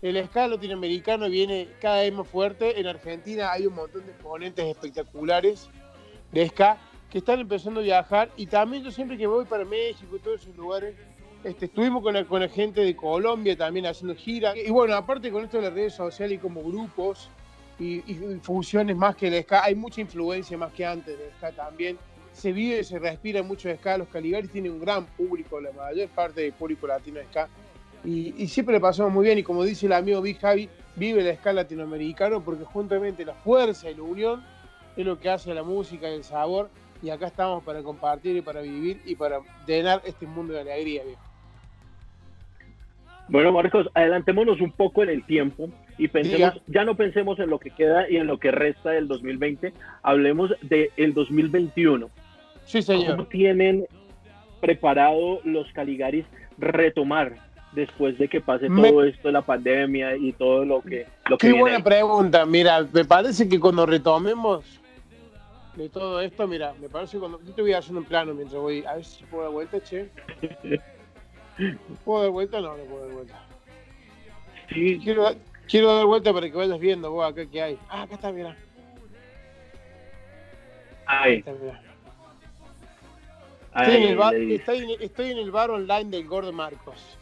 el 0.00 0.24
ska 0.26 0.46
latinoamericano 0.46 1.28
viene 1.28 1.68
cada 1.80 2.02
vez 2.02 2.12
más 2.12 2.28
fuerte. 2.28 2.78
En 2.78 2.86
Argentina 2.86 3.50
hay 3.50 3.66
un 3.66 3.74
montón 3.74 4.04
de 4.06 4.12
exponentes 4.12 4.64
espectaculares 4.64 5.68
de 6.30 6.48
ska 6.48 6.78
que 7.10 7.18
están 7.18 7.40
empezando 7.40 7.80
a 7.80 7.82
viajar. 7.82 8.30
Y 8.36 8.46
también 8.46 8.84
yo 8.84 8.90
siempre 8.90 9.18
que 9.18 9.26
voy 9.26 9.44
para 9.44 9.64
México 9.64 10.16
y 10.16 10.20
todos 10.20 10.42
esos 10.42 10.56
lugares, 10.56 10.94
este, 11.42 11.66
estuvimos 11.66 12.02
con 12.02 12.14
la, 12.14 12.24
con 12.24 12.40
la 12.40 12.48
gente 12.48 12.82
de 12.82 12.94
Colombia 12.94 13.56
también 13.56 13.86
haciendo 13.86 14.14
giras. 14.14 14.56
Y 14.56 14.70
bueno, 14.70 14.94
aparte 14.94 15.32
con 15.32 15.44
esto 15.44 15.56
de 15.56 15.64
las 15.64 15.72
redes 15.72 15.94
sociales 15.94 16.38
y 16.38 16.40
como 16.40 16.62
grupos 16.62 17.28
y, 17.80 17.96
y 18.10 18.38
funciones 18.42 18.96
más 18.96 19.16
que 19.16 19.28
el 19.28 19.42
ska, 19.42 19.64
hay 19.64 19.74
mucha 19.74 20.00
influencia 20.00 20.56
más 20.56 20.72
que 20.72 20.86
antes 20.86 21.18
del 21.18 21.30
ska 21.38 21.50
también. 21.52 21.98
Se 22.32 22.52
vive, 22.52 22.84
se 22.84 23.00
respira 23.00 23.42
mucho 23.42 23.68
de 23.68 23.76
ska. 23.78 23.98
Los 23.98 24.08
Caligaris 24.08 24.52
tienen 24.52 24.72
un 24.72 24.80
gran 24.80 25.06
público, 25.06 25.60
la 25.60 25.72
mayor 25.72 26.08
parte 26.10 26.42
del 26.42 26.52
público 26.52 26.86
latino 26.86 27.18
de 27.18 27.24
ska 27.24 27.48
y, 28.04 28.46
siempre 28.46 28.74
le 28.74 28.80
pasamos 28.80 29.12
muy 29.12 29.26
bien. 29.26 29.38
Y 29.38 29.42
como 29.42 29.64
dice 29.64 29.86
el 29.86 29.92
amigo 29.92 30.20
Big 30.22 30.38
Javi, 30.38 30.68
vive 30.96 31.22
la 31.22 31.30
escala 31.30 31.62
latinoamericana 31.62 32.40
porque 32.40 32.64
juntamente 32.64 33.24
la 33.24 33.34
fuerza 33.34 33.90
y 33.90 33.94
la 33.94 34.02
unión 34.02 34.44
es 34.96 35.04
lo 35.04 35.18
que 35.18 35.30
hace 35.30 35.54
la 35.54 35.62
música 35.62 36.08
y 36.08 36.14
el 36.14 36.24
sabor. 36.24 36.70
Y 37.02 37.10
acá 37.10 37.26
estamos 37.26 37.62
para 37.62 37.82
compartir 37.82 38.36
y 38.36 38.42
para 38.42 38.60
vivir 38.60 39.00
y 39.04 39.14
para 39.14 39.40
llenar 39.66 40.02
este 40.04 40.26
mundo 40.26 40.52
de 40.52 40.60
alegría, 40.60 41.02
Bueno, 43.28 43.52
Marcos, 43.52 43.88
adelantémonos 43.94 44.60
un 44.60 44.72
poco 44.72 45.04
en 45.04 45.10
el 45.10 45.24
tiempo 45.24 45.70
y 45.96 46.08
pensemos, 46.08 46.60
ya 46.66 46.84
no 46.84 46.96
pensemos 46.96 47.38
en 47.38 47.50
lo 47.50 47.60
que 47.60 47.70
queda 47.70 48.10
y 48.10 48.16
en 48.16 48.26
lo 48.26 48.38
que 48.38 48.50
resta 48.50 48.90
del 48.90 49.06
2020, 49.06 49.72
hablemos 50.02 50.52
del 50.62 51.14
2021. 51.14 52.10
Sí, 52.64 52.82
señor. 52.82 53.12
¿Cómo 53.12 53.26
tienen 53.26 53.86
preparado 54.60 55.40
los 55.44 55.72
Caligaris 55.72 56.26
retomar 56.58 57.47
después 57.72 58.18
de 58.18 58.28
que 58.28 58.40
pase 58.40 58.68
todo 58.68 59.04
esto 59.04 59.28
de 59.28 59.32
la 59.32 59.42
pandemia 59.42 60.16
y 60.16 60.32
todo 60.32 60.64
lo 60.64 60.80
que 60.80 61.06
lo 61.28 61.38
Qué 61.38 61.52
buena 61.52 61.82
pregunta. 61.82 62.46
Mira, 62.46 62.86
me 62.92 63.04
parece 63.04 63.48
que 63.48 63.60
cuando 63.60 63.86
retomemos 63.86 64.64
de 65.76 65.88
todo 65.88 66.20
esto, 66.20 66.46
mira, 66.48 66.74
me 66.80 66.88
parece 66.88 67.12
que 67.12 67.20
cuando 67.20 67.40
yo 67.42 67.52
te 67.52 67.62
voy 67.62 67.72
haciendo 67.72 68.00
un 68.00 68.06
plano 68.06 68.34
mientras 68.34 68.60
voy, 68.60 68.84
a 68.84 68.94
ver 68.94 69.04
si 69.04 69.24
puedo 69.24 69.44
dar 69.44 69.52
vuelta, 69.52 69.82
che. 69.82 70.08
¿Puedo 72.04 72.22
dar 72.22 72.30
vuelta? 72.30 72.60
No, 72.60 72.76
no 72.76 72.84
puedo 72.84 73.06
dar 73.06 73.14
vuelta. 73.14 73.46
Sí. 74.72 75.00
Quiero, 75.02 75.30
quiero 75.68 75.94
dar 75.94 76.06
vuelta 76.06 76.32
para 76.32 76.50
que 76.50 76.56
vayas 76.56 76.80
viendo 76.80 77.10
vos 77.10 77.30
acá 77.30 77.46
que 77.46 77.62
hay. 77.62 77.78
Ah, 77.88 78.02
acá 78.02 78.14
está, 78.14 78.32
mira. 78.32 78.56
Ahí. 81.06 81.36
Está, 81.36 81.52
mira. 81.52 81.82
Estoy, 83.76 83.96
en 83.96 84.02
el 84.02 84.16
bar, 84.16 84.34
estoy, 84.34 84.96
estoy 84.98 85.30
en 85.30 85.38
el 85.38 85.50
bar 85.50 85.70
online 85.70 86.10
del 86.10 86.26
Gordo 86.26 86.52
Marcos. 86.52 87.17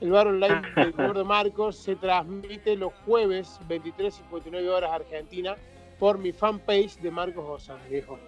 El 0.00 0.10
bar 0.10 0.26
online 0.26 0.62
del 0.74 0.92
Gordo 0.92 1.24
Marcos 1.24 1.76
se 1.76 1.96
transmite 1.96 2.76
los 2.76 2.92
jueves 3.06 3.58
23.59 3.68 4.68
horas 4.68 4.92
Argentina 4.92 5.56
por 5.98 6.18
mi 6.18 6.32
fanpage 6.32 6.98
de 6.98 7.10
Marcos 7.10 7.44
Osa, 7.48 7.78
viejo. 7.88 8.18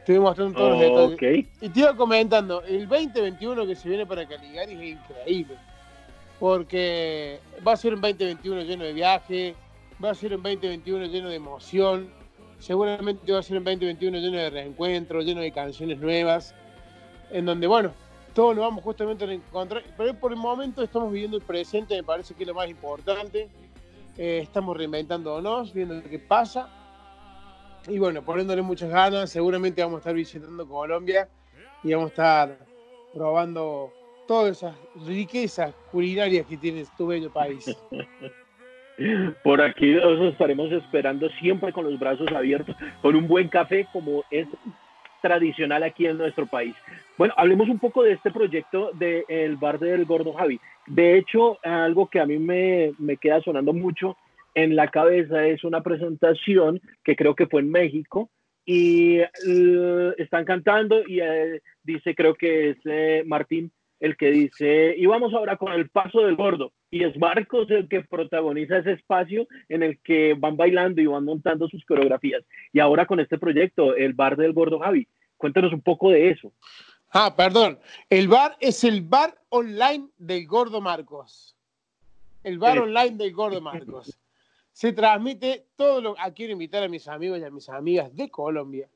Estoy 0.00 0.18
mostrando 0.18 0.58
todos 0.58 0.70
los 0.72 0.80
detalles. 0.80 1.46
Y 1.60 1.68
te 1.68 1.80
iba 1.80 1.96
comentando, 1.96 2.62
el 2.64 2.88
2021 2.88 3.66
que 3.66 3.76
se 3.76 3.88
viene 3.88 4.04
para 4.04 4.26
Caligari 4.26 4.72
es 4.72 4.98
increíble. 4.98 5.56
Porque 6.40 7.38
va 7.66 7.72
a 7.72 7.76
ser 7.76 7.94
un 7.94 8.00
2021 8.00 8.62
lleno 8.62 8.84
de 8.84 8.92
viaje, 8.92 9.54
va 10.04 10.10
a 10.10 10.14
ser 10.14 10.34
un 10.34 10.42
2021 10.42 11.06
lleno 11.06 11.28
de 11.28 11.36
emoción, 11.36 12.10
seguramente 12.58 13.32
va 13.32 13.38
a 13.38 13.42
ser 13.42 13.58
un 13.58 13.64
2021 13.64 14.18
lleno 14.18 14.36
de 14.38 14.50
reencuentros, 14.50 15.24
lleno 15.24 15.40
de 15.40 15.52
canciones 15.52 15.98
nuevas, 15.98 16.54
en 17.30 17.46
donde, 17.46 17.68
bueno, 17.68 17.92
todos 18.34 18.56
nos 18.56 18.64
vamos 18.64 18.84
justamente 18.84 19.24
a 19.24 19.32
encontrar, 19.32 19.84
pero 19.96 20.12
por 20.14 20.32
el 20.32 20.38
momento 20.38 20.82
estamos 20.82 21.12
viviendo 21.12 21.36
el 21.36 21.42
presente, 21.42 21.94
me 21.94 22.02
parece 22.02 22.34
que 22.34 22.42
es 22.42 22.48
lo 22.48 22.54
más 22.54 22.68
importante. 22.68 23.48
Eh, 24.18 24.40
estamos 24.42 24.76
reinventándonos, 24.76 25.72
viendo 25.72 26.02
qué 26.02 26.18
pasa. 26.18 26.68
Y 27.86 27.98
bueno, 27.98 28.22
poniéndole 28.22 28.62
muchas 28.62 28.90
ganas, 28.90 29.30
seguramente 29.30 29.82
vamos 29.82 29.96
a 29.96 30.00
estar 30.00 30.14
visitando 30.14 30.66
Colombia 30.66 31.28
y 31.82 31.92
vamos 31.92 32.06
a 32.06 32.10
estar 32.10 32.58
probando 33.12 33.92
todas 34.26 34.56
esas 34.56 34.74
riquezas 35.06 35.74
culinarias 35.92 36.46
que 36.46 36.56
tiene 36.56 36.84
tu 36.96 37.06
bello 37.06 37.32
país. 37.32 37.76
Por 39.42 39.60
aquí 39.60 39.92
nos 39.92 40.32
estaremos 40.32 40.70
esperando 40.72 41.28
siempre 41.40 41.72
con 41.72 41.84
los 41.84 41.98
brazos 41.98 42.28
abiertos, 42.32 42.76
con 43.02 43.14
un 43.16 43.26
buen 43.26 43.48
café 43.48 43.86
como 43.92 44.24
es 44.30 44.46
tradicional 45.24 45.82
aquí 45.82 46.04
en 46.04 46.18
nuestro 46.18 46.44
país. 46.44 46.74
Bueno, 47.16 47.32
hablemos 47.38 47.70
un 47.70 47.78
poco 47.78 48.02
de 48.02 48.12
este 48.12 48.30
proyecto 48.30 48.90
del 48.92 49.56
bar 49.56 49.78
del 49.78 50.04
Gordo 50.04 50.34
Javi. 50.34 50.60
De 50.86 51.16
hecho, 51.16 51.58
algo 51.62 52.08
que 52.10 52.20
a 52.20 52.26
mí 52.26 52.38
me, 52.38 52.92
me 52.98 53.16
queda 53.16 53.40
sonando 53.40 53.72
mucho 53.72 54.18
en 54.54 54.76
la 54.76 54.88
cabeza 54.88 55.46
es 55.46 55.64
una 55.64 55.82
presentación 55.82 56.78
que 57.02 57.16
creo 57.16 57.34
que 57.34 57.46
fue 57.46 57.62
en 57.62 57.70
México 57.70 58.28
y 58.66 59.20
están 60.18 60.44
cantando 60.44 61.00
y 61.08 61.20
eh, 61.20 61.62
dice, 61.82 62.14
creo 62.14 62.34
que 62.34 62.70
es 62.70 62.76
eh, 62.84 63.22
Martín 63.24 63.72
el 64.00 64.16
que 64.16 64.30
dice, 64.30 64.94
y 64.96 65.06
vamos 65.06 65.32
ahora 65.34 65.56
con 65.56 65.72
el 65.72 65.88
paso 65.88 66.20
del 66.20 66.36
gordo. 66.36 66.72
Y 66.90 67.04
es 67.04 67.16
Marcos 67.18 67.70
el 67.70 67.88
que 67.88 68.02
protagoniza 68.02 68.78
ese 68.78 68.92
espacio 68.92 69.46
en 69.68 69.82
el 69.82 69.98
que 70.00 70.34
van 70.34 70.56
bailando 70.56 71.00
y 71.00 71.06
van 71.06 71.24
montando 71.24 71.68
sus 71.68 71.84
coreografías. 71.84 72.44
Y 72.72 72.80
ahora 72.80 73.06
con 73.06 73.20
este 73.20 73.38
proyecto, 73.38 73.94
el 73.96 74.12
bar 74.12 74.36
del 74.36 74.52
gordo 74.52 74.78
Javi. 74.78 75.08
Cuéntanos 75.36 75.72
un 75.72 75.80
poco 75.80 76.10
de 76.10 76.30
eso. 76.30 76.52
Ah, 77.10 77.34
perdón. 77.36 77.78
El 78.10 78.28
bar 78.28 78.56
es 78.60 78.84
el 78.84 79.02
bar 79.02 79.40
online 79.48 80.08
del 80.18 80.46
gordo 80.46 80.80
Marcos. 80.80 81.56
El 82.42 82.58
bar 82.58 82.78
online 82.78 83.16
del 83.16 83.32
gordo 83.32 83.60
Marcos. 83.60 84.18
Se 84.72 84.92
transmite 84.92 85.66
todo 85.76 86.00
lo... 86.00 86.14
Ah, 86.18 86.32
quiero 86.32 86.52
invitar 86.52 86.82
a 86.82 86.88
mis 86.88 87.06
amigos 87.08 87.38
y 87.38 87.44
a 87.44 87.50
mis 87.50 87.68
amigas 87.68 88.14
de 88.14 88.28
Colombia. 88.28 88.88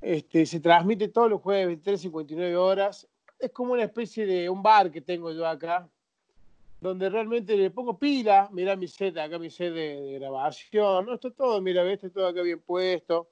Este, 0.00 0.44
se 0.44 0.60
transmite 0.60 1.08
todos 1.08 1.30
los 1.30 1.40
jueves, 1.40 1.80
3.59 1.82 2.54
horas 2.56 3.08
es 3.44 3.50
como 3.52 3.72
una 3.72 3.84
especie 3.84 4.26
de 4.26 4.48
un 4.48 4.62
bar 4.62 4.90
que 4.90 5.00
tengo 5.00 5.32
yo 5.32 5.46
acá, 5.46 5.88
donde 6.80 7.08
realmente 7.08 7.56
le 7.56 7.70
pongo 7.70 7.98
pila, 7.98 8.48
mira 8.52 8.76
mi 8.76 8.86
set, 8.86 9.16
acá 9.16 9.38
mi 9.38 9.50
set 9.50 9.72
de, 9.72 10.18
grabación, 10.18 11.06
no, 11.06 11.14
está 11.14 11.30
todo, 11.30 11.60
mira, 11.60 11.90
está 11.90 12.10
todo 12.10 12.26
acá 12.26 12.42
bien 12.42 12.60
puesto, 12.60 13.28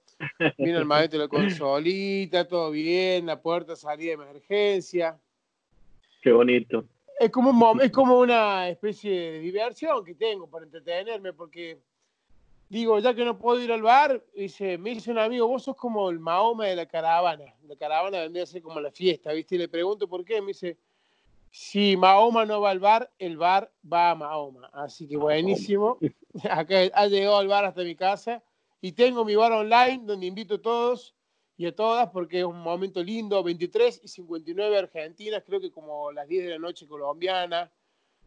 viene 0.58 0.78
el 0.78 0.84
maestro 0.84 1.18
de 1.18 1.24
la 1.26 1.28
consolita, 1.28 2.46
todo 2.46 2.70
bien, 2.70 3.26
la 3.26 3.40
puerta 3.40 3.76
salida 3.76 4.16
de 4.16 4.22
emergencia. 4.24 5.18
Qué 6.22 6.32
bonito. 6.32 6.84
Es 7.18 7.30
como, 7.30 7.80
es 7.80 7.90
como 7.90 8.18
una 8.18 8.68
especie 8.68 9.32
de 9.32 9.38
diversión 9.40 10.04
que 10.04 10.14
tengo 10.14 10.48
para 10.48 10.64
entretenerme, 10.64 11.32
porque 11.32 11.78
digo, 12.72 12.98
ya 13.00 13.12
que 13.14 13.22
no 13.22 13.38
puedo 13.38 13.62
ir 13.62 13.70
al 13.70 13.82
bar, 13.82 14.24
dice, 14.34 14.78
me 14.78 14.90
dice 14.94 15.10
un 15.10 15.18
amigo, 15.18 15.46
vos 15.46 15.62
sos 15.62 15.76
como 15.76 16.08
el 16.08 16.18
Mahoma 16.18 16.64
de 16.66 16.76
la 16.76 16.86
caravana. 16.86 17.54
La 17.68 17.76
caravana 17.76 18.20
vendría 18.20 18.44
a 18.44 18.46
ser 18.46 18.62
como 18.62 18.80
la 18.80 18.90
fiesta, 18.90 19.30
¿viste? 19.34 19.56
Y 19.56 19.58
le 19.58 19.68
pregunto 19.68 20.08
por 20.08 20.24
qué. 20.24 20.40
Me 20.40 20.48
dice, 20.48 20.78
si 21.50 21.98
Mahoma 21.98 22.46
no 22.46 22.62
va 22.62 22.70
al 22.70 22.80
bar, 22.80 23.10
el 23.18 23.36
bar 23.36 23.70
va 23.84 24.12
a 24.12 24.14
Mahoma. 24.14 24.70
Así 24.72 25.06
que 25.06 25.18
buenísimo. 25.18 25.98
Acá 26.50 26.78
ha 26.94 27.06
llegado 27.08 27.36
al 27.36 27.46
bar 27.46 27.66
hasta 27.66 27.82
mi 27.82 27.94
casa. 27.94 28.42
Y 28.80 28.92
tengo 28.92 29.22
mi 29.22 29.36
bar 29.36 29.52
online 29.52 30.00
donde 30.06 30.24
invito 30.24 30.54
a 30.54 30.62
todos. 30.62 31.14
y 31.58 31.66
a 31.66 31.76
todas 31.76 32.08
porque 32.08 32.38
es 32.38 32.46
un 32.46 32.62
momento 32.62 33.02
lindo, 33.02 33.42
23 33.42 34.00
y 34.02 34.08
59 34.08 34.78
argentinas, 34.78 35.42
creo 35.44 35.60
que 35.60 35.70
como 35.70 36.10
las 36.10 36.26
10 36.26 36.44
de 36.44 36.50
la 36.52 36.58
noche 36.58 36.88
colombiana, 36.88 37.70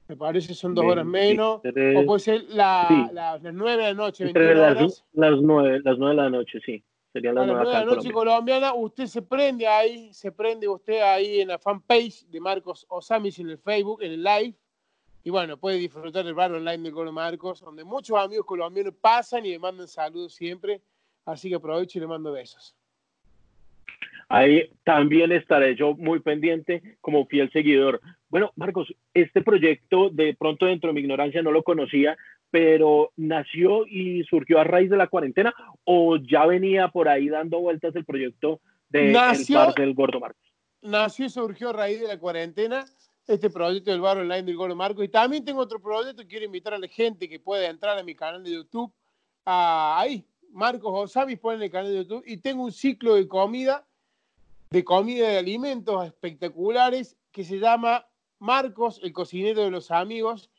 me 0.07 0.15
parece 0.15 0.53
son 0.53 0.75
dos 0.75 0.85
horas 0.85 1.05
menos, 1.05 1.61
o 1.63 2.05
puede 2.05 2.19
ser 2.19 2.43
la, 2.49 3.09
las 3.11 3.41
9 3.41 3.71
de 3.71 3.83
la 3.89 3.93
noche, 3.93 4.25
21 4.25 4.53
las, 4.53 5.03
Las 5.13 5.41
9, 5.41 5.81
las 5.83 5.97
9 5.97 6.15
de 6.15 6.21
la 6.21 6.29
noche, 6.29 6.59
sí. 6.65 6.83
Sería 7.11 7.33
las 7.33 7.47
9 7.47 7.65
de 7.65 7.73
la 7.73 7.85
noche 7.85 8.11
colombiana, 8.11 8.73
usted 8.73 9.05
se 9.07 9.21
prende 9.21 9.67
ahí, 9.67 10.13
se 10.13 10.31
prende 10.31 10.67
usted 10.67 11.01
ahí 11.01 11.41
en 11.41 11.47
la 11.47 11.57
fanpage 11.57 12.25
de 12.27 12.39
Marcos 12.39 12.85
Osamis 12.89 13.39
en 13.39 13.49
el 13.49 13.57
Facebook, 13.57 14.03
en 14.03 14.11
el 14.11 14.23
live, 14.23 14.55
y 15.25 15.31
bueno, 15.31 15.57
puede 15.57 15.77
disfrutar 15.77 16.23
del 16.23 16.35
bar 16.35 16.51
online 16.51 16.83
de 16.83 16.91
Golo 16.91 17.11
Marcos, 17.11 17.59
donde 17.59 17.83
muchos 17.83 18.15
amigos 18.15 18.45
colombianos 18.45 18.93
pasan 19.01 19.43
y 19.43 19.49
le 19.49 19.59
mandan 19.59 19.87
saludos 19.87 20.35
siempre. 20.35 20.81
Así 21.25 21.49
que 21.49 21.55
aprovecho 21.55 21.97
y 21.97 22.01
le 22.01 22.07
mando 22.07 22.31
besos. 22.31 22.75
Ahí 24.29 24.69
también 24.83 25.31
estaré 25.31 25.75
yo 25.75 25.95
muy 25.95 26.19
pendiente 26.19 26.97
como 27.01 27.25
fiel 27.25 27.51
seguidor. 27.51 28.01
Bueno, 28.35 28.51
Marcos, 28.57 28.93
este 29.13 29.41
proyecto 29.41 30.09
de 30.09 30.35
pronto 30.35 30.65
dentro 30.65 30.89
de 30.89 30.93
mi 30.93 30.99
ignorancia 30.99 31.41
no 31.41 31.51
lo 31.51 31.63
conocía, 31.63 32.17
pero 32.51 33.13
nació 33.15 33.87
y 33.87 34.25
surgió 34.25 34.59
a 34.59 34.65
raíz 34.65 34.89
de 34.89 34.97
la 34.97 35.07
cuarentena 35.07 35.55
o 35.85 36.17
ya 36.17 36.45
venía 36.45 36.89
por 36.89 37.07
ahí 37.07 37.29
dando 37.29 37.61
vueltas 37.61 37.95
el 37.95 38.03
proyecto 38.03 38.59
de 38.89 39.13
bar 39.13 39.73
del 39.73 39.93
Gordo 39.93 40.19
Marcos. 40.19 40.43
Nació 40.81 41.27
y 41.27 41.29
surgió 41.29 41.69
a 41.69 41.71
raíz 41.71 42.01
de 42.01 42.09
la 42.09 42.19
cuarentena 42.19 42.83
este 43.25 43.49
proyecto 43.49 43.91
del 43.91 44.01
bar 44.01 44.17
online 44.17 44.43
del 44.43 44.57
Gordo 44.57 44.75
Marcos. 44.75 45.05
Y 45.05 45.07
también 45.07 45.45
tengo 45.45 45.61
otro 45.61 45.81
proyecto 45.81 46.27
quiero 46.27 46.43
invitar 46.43 46.73
a 46.73 46.77
la 46.77 46.89
gente 46.89 47.29
que 47.29 47.39
pueda 47.39 47.69
entrar 47.69 47.97
a 47.97 48.03
mi 48.03 48.15
canal 48.15 48.43
de 48.43 48.51
YouTube. 48.51 48.91
Ahí 49.45 50.25
Marcos 50.51 50.91
Osamis 50.93 51.39
pone 51.39 51.55
en 51.55 51.63
el 51.63 51.71
canal 51.71 51.89
de 51.89 51.99
YouTube. 51.99 52.23
Y 52.27 52.35
tengo 52.35 52.65
un 52.65 52.73
ciclo 52.73 53.15
de 53.15 53.29
comida, 53.29 53.87
de 54.71 54.83
comida 54.83 55.29
de 55.29 55.37
alimentos 55.37 56.05
espectaculares 56.05 57.15
que 57.31 57.45
se 57.45 57.59
llama 57.59 58.05
Marcos, 58.39 58.99
el 59.03 59.13
cocinero 59.13 59.63
de 59.63 59.71
los 59.71 59.91
amigos. 59.91 60.49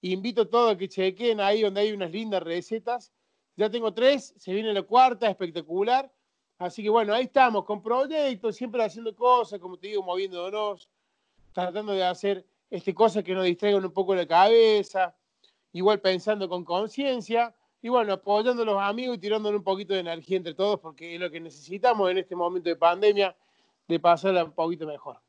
Invito 0.00 0.42
a 0.42 0.50
todos 0.50 0.74
a 0.74 0.76
que 0.76 0.88
chequen 0.88 1.40
ahí 1.40 1.62
donde 1.62 1.80
hay 1.80 1.92
unas 1.92 2.10
lindas 2.10 2.42
recetas. 2.42 3.12
Ya 3.56 3.70
tengo 3.70 3.92
tres, 3.92 4.34
se 4.36 4.52
viene 4.52 4.72
la 4.72 4.82
cuarta, 4.82 5.28
espectacular. 5.28 6.12
Así 6.58 6.82
que 6.82 6.90
bueno, 6.90 7.12
ahí 7.12 7.24
estamos, 7.24 7.64
con 7.64 7.82
proyectos, 7.82 8.56
siempre 8.56 8.82
haciendo 8.82 9.14
cosas, 9.14 9.58
como 9.58 9.76
te 9.78 9.88
digo, 9.88 10.02
moviéndonos, 10.02 10.88
tratando 11.52 11.92
de 11.92 12.04
hacer 12.04 12.46
este, 12.70 12.94
cosas 12.94 13.22
que 13.24 13.34
nos 13.34 13.44
distraigan 13.44 13.84
un 13.84 13.92
poco 13.92 14.14
la 14.14 14.26
cabeza, 14.26 15.14
igual 15.72 16.00
pensando 16.00 16.48
con 16.48 16.64
conciencia 16.64 17.54
y 17.82 17.88
bueno, 17.88 18.14
apoyando 18.14 18.62
a 18.62 18.66
los 18.66 18.80
amigos 18.80 19.16
y 19.16 19.20
tirándole 19.20 19.58
un 19.58 19.62
poquito 19.62 19.94
de 19.94 20.00
energía 20.00 20.38
entre 20.38 20.54
todos, 20.54 20.80
porque 20.80 21.14
es 21.14 21.20
lo 21.20 21.30
que 21.30 21.40
necesitamos 21.40 22.10
en 22.10 22.18
este 22.18 22.34
momento 22.34 22.68
de 22.68 22.76
pandemia, 22.76 23.36
de 23.86 24.00
pasarla 24.00 24.44
un 24.44 24.52
poquito 24.52 24.86
mejor. 24.86 25.20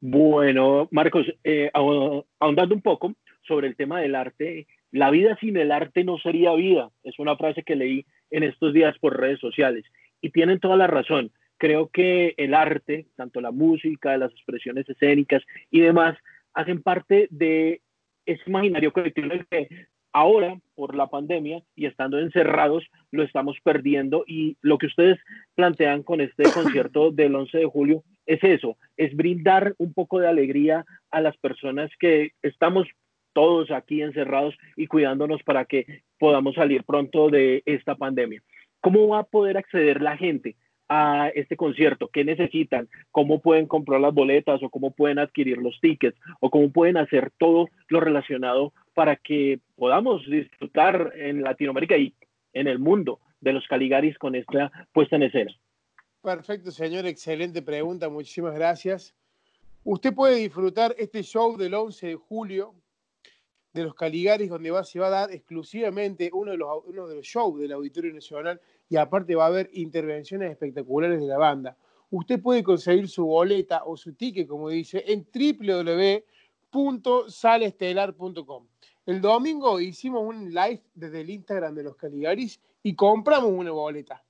Bueno, 0.00 0.88
Marcos, 0.90 1.26
eh, 1.42 1.70
ahondando 1.72 2.74
un 2.74 2.82
poco 2.82 3.14
sobre 3.46 3.68
el 3.68 3.76
tema 3.76 4.00
del 4.00 4.14
arte, 4.14 4.66
la 4.90 5.10
vida 5.10 5.36
sin 5.40 5.56
el 5.56 5.72
arte 5.72 6.04
no 6.04 6.18
sería 6.18 6.52
vida. 6.54 6.90
Es 7.02 7.18
una 7.18 7.36
frase 7.36 7.62
que 7.62 7.76
leí 7.76 8.06
en 8.30 8.42
estos 8.42 8.72
días 8.72 8.98
por 8.98 9.18
redes 9.18 9.40
sociales 9.40 9.84
y 10.20 10.30
tienen 10.30 10.60
toda 10.60 10.76
la 10.76 10.86
razón. 10.86 11.32
Creo 11.58 11.88
que 11.88 12.34
el 12.36 12.54
arte, 12.54 13.06
tanto 13.16 13.40
la 13.40 13.50
música, 13.50 14.18
las 14.18 14.32
expresiones 14.32 14.88
escénicas 14.88 15.42
y 15.70 15.80
demás, 15.80 16.16
hacen 16.52 16.82
parte 16.82 17.28
de 17.30 17.80
ese 18.26 18.42
imaginario 18.46 18.92
colectivo 18.92 19.28
que 19.50 19.68
Ahora, 20.16 20.58
por 20.74 20.94
la 20.94 21.08
pandemia 21.08 21.62
y 21.74 21.84
estando 21.84 22.18
encerrados, 22.18 22.88
lo 23.10 23.22
estamos 23.22 23.58
perdiendo 23.62 24.24
y 24.26 24.56
lo 24.62 24.78
que 24.78 24.86
ustedes 24.86 25.18
plantean 25.54 26.02
con 26.02 26.22
este 26.22 26.44
concierto 26.54 27.10
del 27.10 27.34
11 27.34 27.58
de 27.58 27.66
julio 27.66 28.02
es 28.26 28.42
eso, 28.42 28.76
es 28.96 29.14
brindar 29.16 29.74
un 29.78 29.92
poco 29.92 30.18
de 30.18 30.28
alegría 30.28 30.84
a 31.10 31.20
las 31.20 31.36
personas 31.36 31.90
que 31.98 32.32
estamos 32.42 32.86
todos 33.32 33.70
aquí 33.70 34.02
encerrados 34.02 34.56
y 34.76 34.86
cuidándonos 34.86 35.42
para 35.42 35.66
que 35.66 36.02
podamos 36.18 36.54
salir 36.54 36.84
pronto 36.84 37.28
de 37.28 37.62
esta 37.66 37.94
pandemia. 37.94 38.42
¿Cómo 38.80 39.08
va 39.08 39.20
a 39.20 39.24
poder 39.24 39.56
acceder 39.56 40.00
la 40.00 40.16
gente 40.16 40.56
a 40.88 41.28
este 41.34 41.56
concierto? 41.56 42.08
¿Qué 42.08 42.24
necesitan? 42.24 42.88
¿Cómo 43.10 43.40
pueden 43.40 43.66
comprar 43.66 44.00
las 44.00 44.14
boletas 44.14 44.62
o 44.62 44.70
cómo 44.70 44.92
pueden 44.92 45.18
adquirir 45.18 45.58
los 45.58 45.78
tickets 45.80 46.18
o 46.40 46.50
cómo 46.50 46.70
pueden 46.70 46.96
hacer 46.96 47.30
todo 47.38 47.68
lo 47.88 48.00
relacionado 48.00 48.72
para 48.94 49.16
que 49.16 49.60
podamos 49.76 50.24
disfrutar 50.26 51.12
en 51.16 51.42
Latinoamérica 51.42 51.96
y 51.96 52.14
en 52.54 52.68
el 52.68 52.78
mundo 52.78 53.20
de 53.40 53.52
los 53.52 53.66
Caligaris 53.66 54.16
con 54.18 54.34
esta 54.34 54.72
puesta 54.92 55.16
en 55.16 55.24
escena? 55.24 55.52
Perfecto, 56.26 56.72
señor. 56.72 57.06
Excelente 57.06 57.62
pregunta. 57.62 58.08
Muchísimas 58.08 58.52
gracias. 58.52 59.14
Usted 59.84 60.12
puede 60.12 60.34
disfrutar 60.34 60.92
este 60.98 61.22
show 61.22 61.56
del 61.56 61.72
11 61.72 62.04
de 62.04 62.16
julio 62.16 62.74
de 63.72 63.84
los 63.84 63.94
Caligaris, 63.94 64.50
donde 64.50 64.72
va, 64.72 64.82
se 64.82 64.98
va 64.98 65.06
a 65.06 65.10
dar 65.10 65.30
exclusivamente 65.30 66.28
uno 66.32 66.50
de, 66.50 66.56
los, 66.56 66.82
uno 66.84 67.06
de 67.06 67.14
los 67.14 67.24
shows 67.24 67.60
del 67.60 67.70
Auditorio 67.70 68.12
Nacional 68.12 68.60
y 68.88 68.96
aparte 68.96 69.36
va 69.36 69.44
a 69.44 69.46
haber 69.46 69.70
intervenciones 69.74 70.50
espectaculares 70.50 71.20
de 71.20 71.28
la 71.28 71.38
banda. 71.38 71.76
Usted 72.10 72.42
puede 72.42 72.64
conseguir 72.64 73.08
su 73.08 73.24
boleta 73.24 73.84
o 73.84 73.96
su 73.96 74.14
ticket, 74.14 74.48
como 74.48 74.68
dice, 74.68 75.04
en 75.06 75.24
www.salestelar.com. 76.72 78.66
El 79.06 79.20
domingo 79.20 79.78
hicimos 79.78 80.24
un 80.26 80.52
live 80.52 80.82
desde 80.92 81.20
el 81.20 81.30
Instagram 81.30 81.72
de 81.76 81.84
los 81.84 81.94
Caligaris 81.94 82.60
y 82.82 82.96
compramos 82.96 83.52
una 83.52 83.70
boleta, 83.70 84.25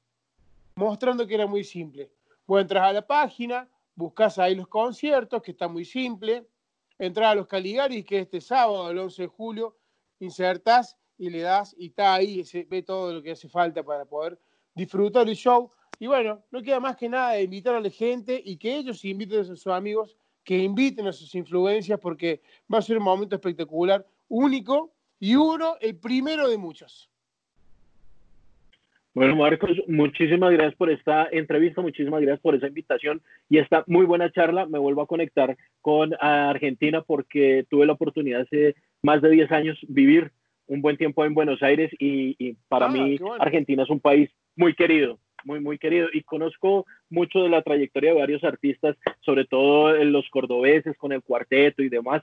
mostrando 0.76 1.26
que 1.26 1.34
era 1.34 1.46
muy 1.46 1.64
simple. 1.64 2.12
Vos 2.46 2.60
entras 2.60 2.84
a 2.84 2.92
la 2.92 3.06
página, 3.06 3.68
buscas 3.94 4.38
ahí 4.38 4.54
los 4.54 4.68
conciertos, 4.68 5.42
que 5.42 5.50
está 5.50 5.68
muy 5.68 5.84
simple, 5.84 6.46
entras 6.98 7.32
a 7.32 7.34
los 7.34 7.46
Caligaris, 7.46 8.04
que 8.04 8.20
este 8.20 8.40
sábado, 8.40 8.90
el 8.90 8.98
11 8.98 9.22
de 9.22 9.28
julio, 9.28 9.76
insertas 10.20 10.96
y 11.18 11.30
le 11.30 11.40
das 11.40 11.74
y 11.78 11.86
está 11.86 12.14
ahí, 12.14 12.44
se 12.44 12.64
ve 12.64 12.82
todo 12.82 13.14
lo 13.14 13.22
que 13.22 13.32
hace 13.32 13.48
falta 13.48 13.82
para 13.82 14.04
poder 14.04 14.38
disfrutar 14.74 15.28
el 15.28 15.34
show. 15.34 15.72
Y 15.98 16.06
bueno, 16.06 16.44
no 16.50 16.62
queda 16.62 16.78
más 16.78 16.96
que 16.96 17.08
nada 17.08 17.32
de 17.32 17.42
invitar 17.42 17.74
a 17.74 17.80
la 17.80 17.90
gente 17.90 18.40
y 18.44 18.58
que 18.58 18.76
ellos 18.76 19.02
inviten 19.04 19.40
a 19.40 19.44
sus 19.44 19.66
amigos, 19.66 20.16
que 20.44 20.58
inviten 20.58 21.06
a 21.06 21.12
sus 21.12 21.34
influencias, 21.34 21.98
porque 21.98 22.42
va 22.72 22.78
a 22.78 22.82
ser 22.82 22.98
un 22.98 23.04
momento 23.04 23.34
espectacular, 23.34 24.06
único 24.28 24.92
y 25.18 25.34
uno, 25.34 25.76
el 25.80 25.98
primero 25.98 26.48
de 26.48 26.58
muchos. 26.58 27.10
Bueno, 29.16 29.34
Marcos, 29.34 29.70
muchísimas 29.88 30.52
gracias 30.52 30.74
por 30.74 30.90
esta 30.90 31.26
entrevista, 31.32 31.80
muchísimas 31.80 32.20
gracias 32.20 32.40
por 32.40 32.54
esa 32.54 32.66
invitación 32.66 33.22
y 33.48 33.56
esta 33.56 33.82
muy 33.86 34.04
buena 34.04 34.30
charla. 34.30 34.66
Me 34.66 34.78
vuelvo 34.78 35.00
a 35.00 35.06
conectar 35.06 35.56
con 35.80 36.12
Argentina 36.20 37.00
porque 37.00 37.64
tuve 37.70 37.86
la 37.86 37.94
oportunidad 37.94 38.42
hace 38.42 38.74
más 39.00 39.22
de 39.22 39.30
10 39.30 39.52
años 39.52 39.78
vivir 39.88 40.32
un 40.66 40.82
buen 40.82 40.98
tiempo 40.98 41.24
en 41.24 41.32
Buenos 41.32 41.62
Aires 41.62 41.90
y, 41.98 42.58
para 42.68 42.86
ah, 42.86 42.90
mí 42.90 43.18
Argentina 43.38 43.84
es 43.84 43.88
un 43.88 44.00
país 44.00 44.28
muy 44.54 44.74
querido, 44.74 45.18
muy, 45.44 45.60
muy 45.60 45.78
querido. 45.78 46.08
Y 46.12 46.20
conozco 46.20 46.84
mucho 47.08 47.42
de 47.42 47.48
la 47.48 47.62
trayectoria 47.62 48.12
de 48.12 48.20
varios 48.20 48.44
artistas, 48.44 48.98
sobre 49.20 49.46
todo 49.46 49.94
los 50.04 50.28
cordobeses 50.28 50.94
con 50.98 51.12
el 51.12 51.22
cuarteto 51.22 51.82
y 51.82 51.88
demás. 51.88 52.22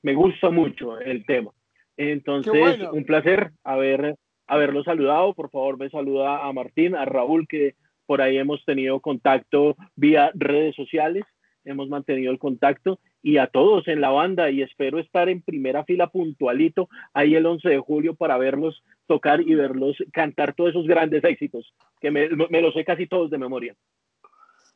Me 0.00 0.14
gusta 0.14 0.48
mucho 0.48 0.98
el 0.98 1.26
tema. 1.26 1.50
Entonces, 1.98 2.80
un 2.90 3.04
placer 3.04 3.50
haber, 3.64 4.16
haberlo 4.52 4.84
saludado. 4.84 5.34
Por 5.34 5.50
favor, 5.50 5.78
me 5.78 5.90
saluda 5.90 6.46
a 6.46 6.52
Martín, 6.52 6.94
a 6.94 7.04
Raúl, 7.04 7.46
que 7.48 7.74
por 8.06 8.20
ahí 8.20 8.36
hemos 8.36 8.64
tenido 8.64 9.00
contacto 9.00 9.76
vía 9.96 10.30
redes 10.34 10.74
sociales, 10.74 11.24
hemos 11.64 11.88
mantenido 11.88 12.30
el 12.30 12.38
contacto 12.38 12.98
y 13.22 13.38
a 13.38 13.46
todos 13.46 13.86
en 13.88 14.00
la 14.00 14.10
banda 14.10 14.50
y 14.50 14.62
espero 14.62 14.98
estar 14.98 15.28
en 15.28 15.42
primera 15.42 15.84
fila 15.84 16.08
puntualito 16.08 16.88
ahí 17.14 17.36
el 17.36 17.46
11 17.46 17.68
de 17.68 17.78
julio 17.78 18.14
para 18.14 18.36
verlos 18.36 18.82
tocar 19.06 19.40
y 19.40 19.54
verlos 19.54 19.96
cantar 20.12 20.54
todos 20.54 20.70
esos 20.70 20.86
grandes 20.86 21.22
éxitos, 21.24 21.72
que 22.00 22.10
me, 22.10 22.28
me 22.50 22.60
los 22.60 22.74
sé 22.74 22.84
casi 22.84 23.06
todos 23.06 23.30
de 23.30 23.38
memoria. 23.38 23.74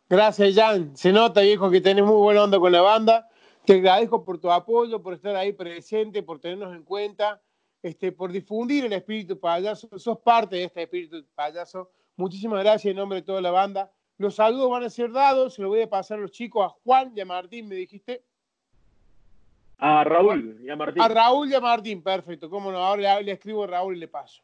Gracias, 0.08 0.54
Jan. 0.54 0.96
Se 0.96 1.12
nota, 1.12 1.40
viejo, 1.40 1.70
que 1.70 1.80
tenés 1.80 2.04
muy 2.04 2.16
buena 2.16 2.44
onda 2.44 2.60
con 2.60 2.70
la 2.70 2.80
banda. 2.80 3.28
Te 3.64 3.74
agradezco 3.74 4.24
por 4.24 4.38
tu 4.38 4.50
apoyo, 4.50 5.02
por 5.02 5.14
estar 5.14 5.34
ahí 5.34 5.52
presente, 5.52 6.22
por 6.22 6.38
tenernos 6.38 6.72
en 6.74 6.84
cuenta, 6.84 7.42
este, 7.86 8.12
por 8.12 8.32
difundir 8.32 8.84
el 8.84 8.92
espíritu 8.92 9.38
payaso. 9.38 9.98
Sos 9.98 10.18
parte 10.18 10.56
de 10.56 10.64
este 10.64 10.82
espíritu 10.82 11.24
payaso. 11.34 11.90
Muchísimas 12.16 12.62
gracias 12.62 12.90
en 12.90 12.96
nombre 12.96 13.20
de 13.20 13.26
toda 13.26 13.40
la 13.40 13.50
banda. 13.50 13.90
Los 14.18 14.36
saludos 14.36 14.70
van 14.70 14.84
a 14.84 14.90
ser 14.90 15.12
dados, 15.12 15.54
se 15.54 15.62
los 15.62 15.68
voy 15.68 15.82
a 15.82 15.90
pasar 15.90 16.18
a 16.18 16.22
los 16.22 16.30
chicos, 16.30 16.64
a 16.64 16.74
Juan 16.84 17.12
y 17.14 17.20
a 17.20 17.26
Martín, 17.26 17.68
me 17.68 17.74
dijiste. 17.74 18.24
A 19.78 20.04
Raúl 20.04 20.58
y 20.62 20.70
a 20.70 20.76
Martín. 20.76 21.02
A 21.02 21.08
Raúl 21.08 21.50
y 21.50 21.54
a 21.54 21.60
Martín, 21.60 22.02
perfecto. 22.02 22.48
Cómo 22.48 22.72
no, 22.72 22.78
ahora 22.78 23.20
le, 23.20 23.32
escribo 23.32 23.64
a 23.64 23.66
Raúl 23.66 23.96
y 23.96 24.00
le 24.00 24.08
paso. 24.08 24.42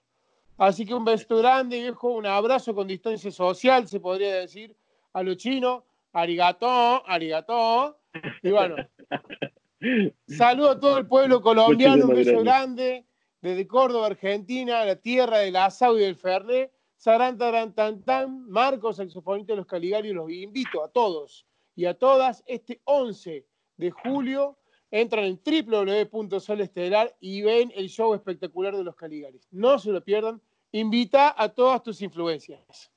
Así 0.58 0.84
que 0.84 0.92
un 0.92 1.06
beso 1.06 1.38
grande, 1.38 1.80
viejo, 1.80 2.10
un 2.10 2.26
abrazo 2.26 2.74
con 2.74 2.86
distancia 2.86 3.30
social, 3.30 3.88
se 3.88 3.98
podría 3.98 4.34
decir, 4.34 4.76
a 5.14 5.22
los 5.22 5.38
chinos. 5.38 5.82
Arigato, 6.12 6.68
arigato. 7.08 7.98
Y 8.42 8.50
bueno, 8.50 8.76
saludo 10.28 10.72
a 10.72 10.80
todo 10.80 10.98
el 10.98 11.06
pueblo 11.06 11.40
colombiano, 11.40 12.04
un 12.04 12.14
beso 12.14 12.40
grande. 12.40 13.06
Desde 13.42 13.66
Córdoba, 13.66 14.06
Argentina, 14.06 14.84
la 14.84 14.96
tierra 14.96 15.38
del 15.38 15.56
asado 15.56 15.98
y 15.98 16.02
del 16.02 16.16
fernet. 16.16 16.70
Sarán, 16.96 17.36
tarán, 17.36 17.74
tan, 17.74 18.02
tan, 18.04 18.48
Marcos, 18.48 18.96
saxofonista 18.96 19.54
de 19.54 19.56
los 19.56 19.66
Caligari, 19.66 20.12
los 20.12 20.30
invito 20.30 20.84
a 20.84 20.88
todos 20.88 21.44
y 21.74 21.86
a 21.86 21.94
todas 21.94 22.44
este 22.46 22.80
11 22.84 23.44
de 23.76 23.90
julio. 23.90 24.56
Entran 24.92 25.24
en 25.24 25.40
www.solestelar 25.44 27.16
y 27.18 27.42
ven 27.42 27.72
el 27.74 27.88
show 27.88 28.14
espectacular 28.14 28.76
de 28.76 28.84
los 28.84 28.94
Caligaris. 28.94 29.48
No 29.50 29.78
se 29.78 29.90
lo 29.90 30.04
pierdan. 30.04 30.40
Invita 30.70 31.34
a 31.36 31.48
todas 31.48 31.82
tus 31.82 32.00
influencias. 32.02 32.92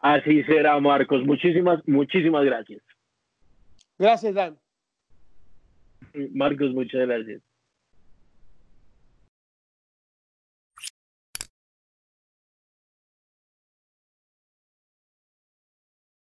Así 0.00 0.42
será, 0.44 0.80
Marcos. 0.80 1.24
Muchísimas, 1.24 1.86
muchísimas 1.86 2.44
gracias. 2.44 2.82
Gracias, 3.98 4.34
Dan. 4.34 4.58
Marcos, 6.32 6.72
muchas 6.72 7.06
gracias. 7.06 7.42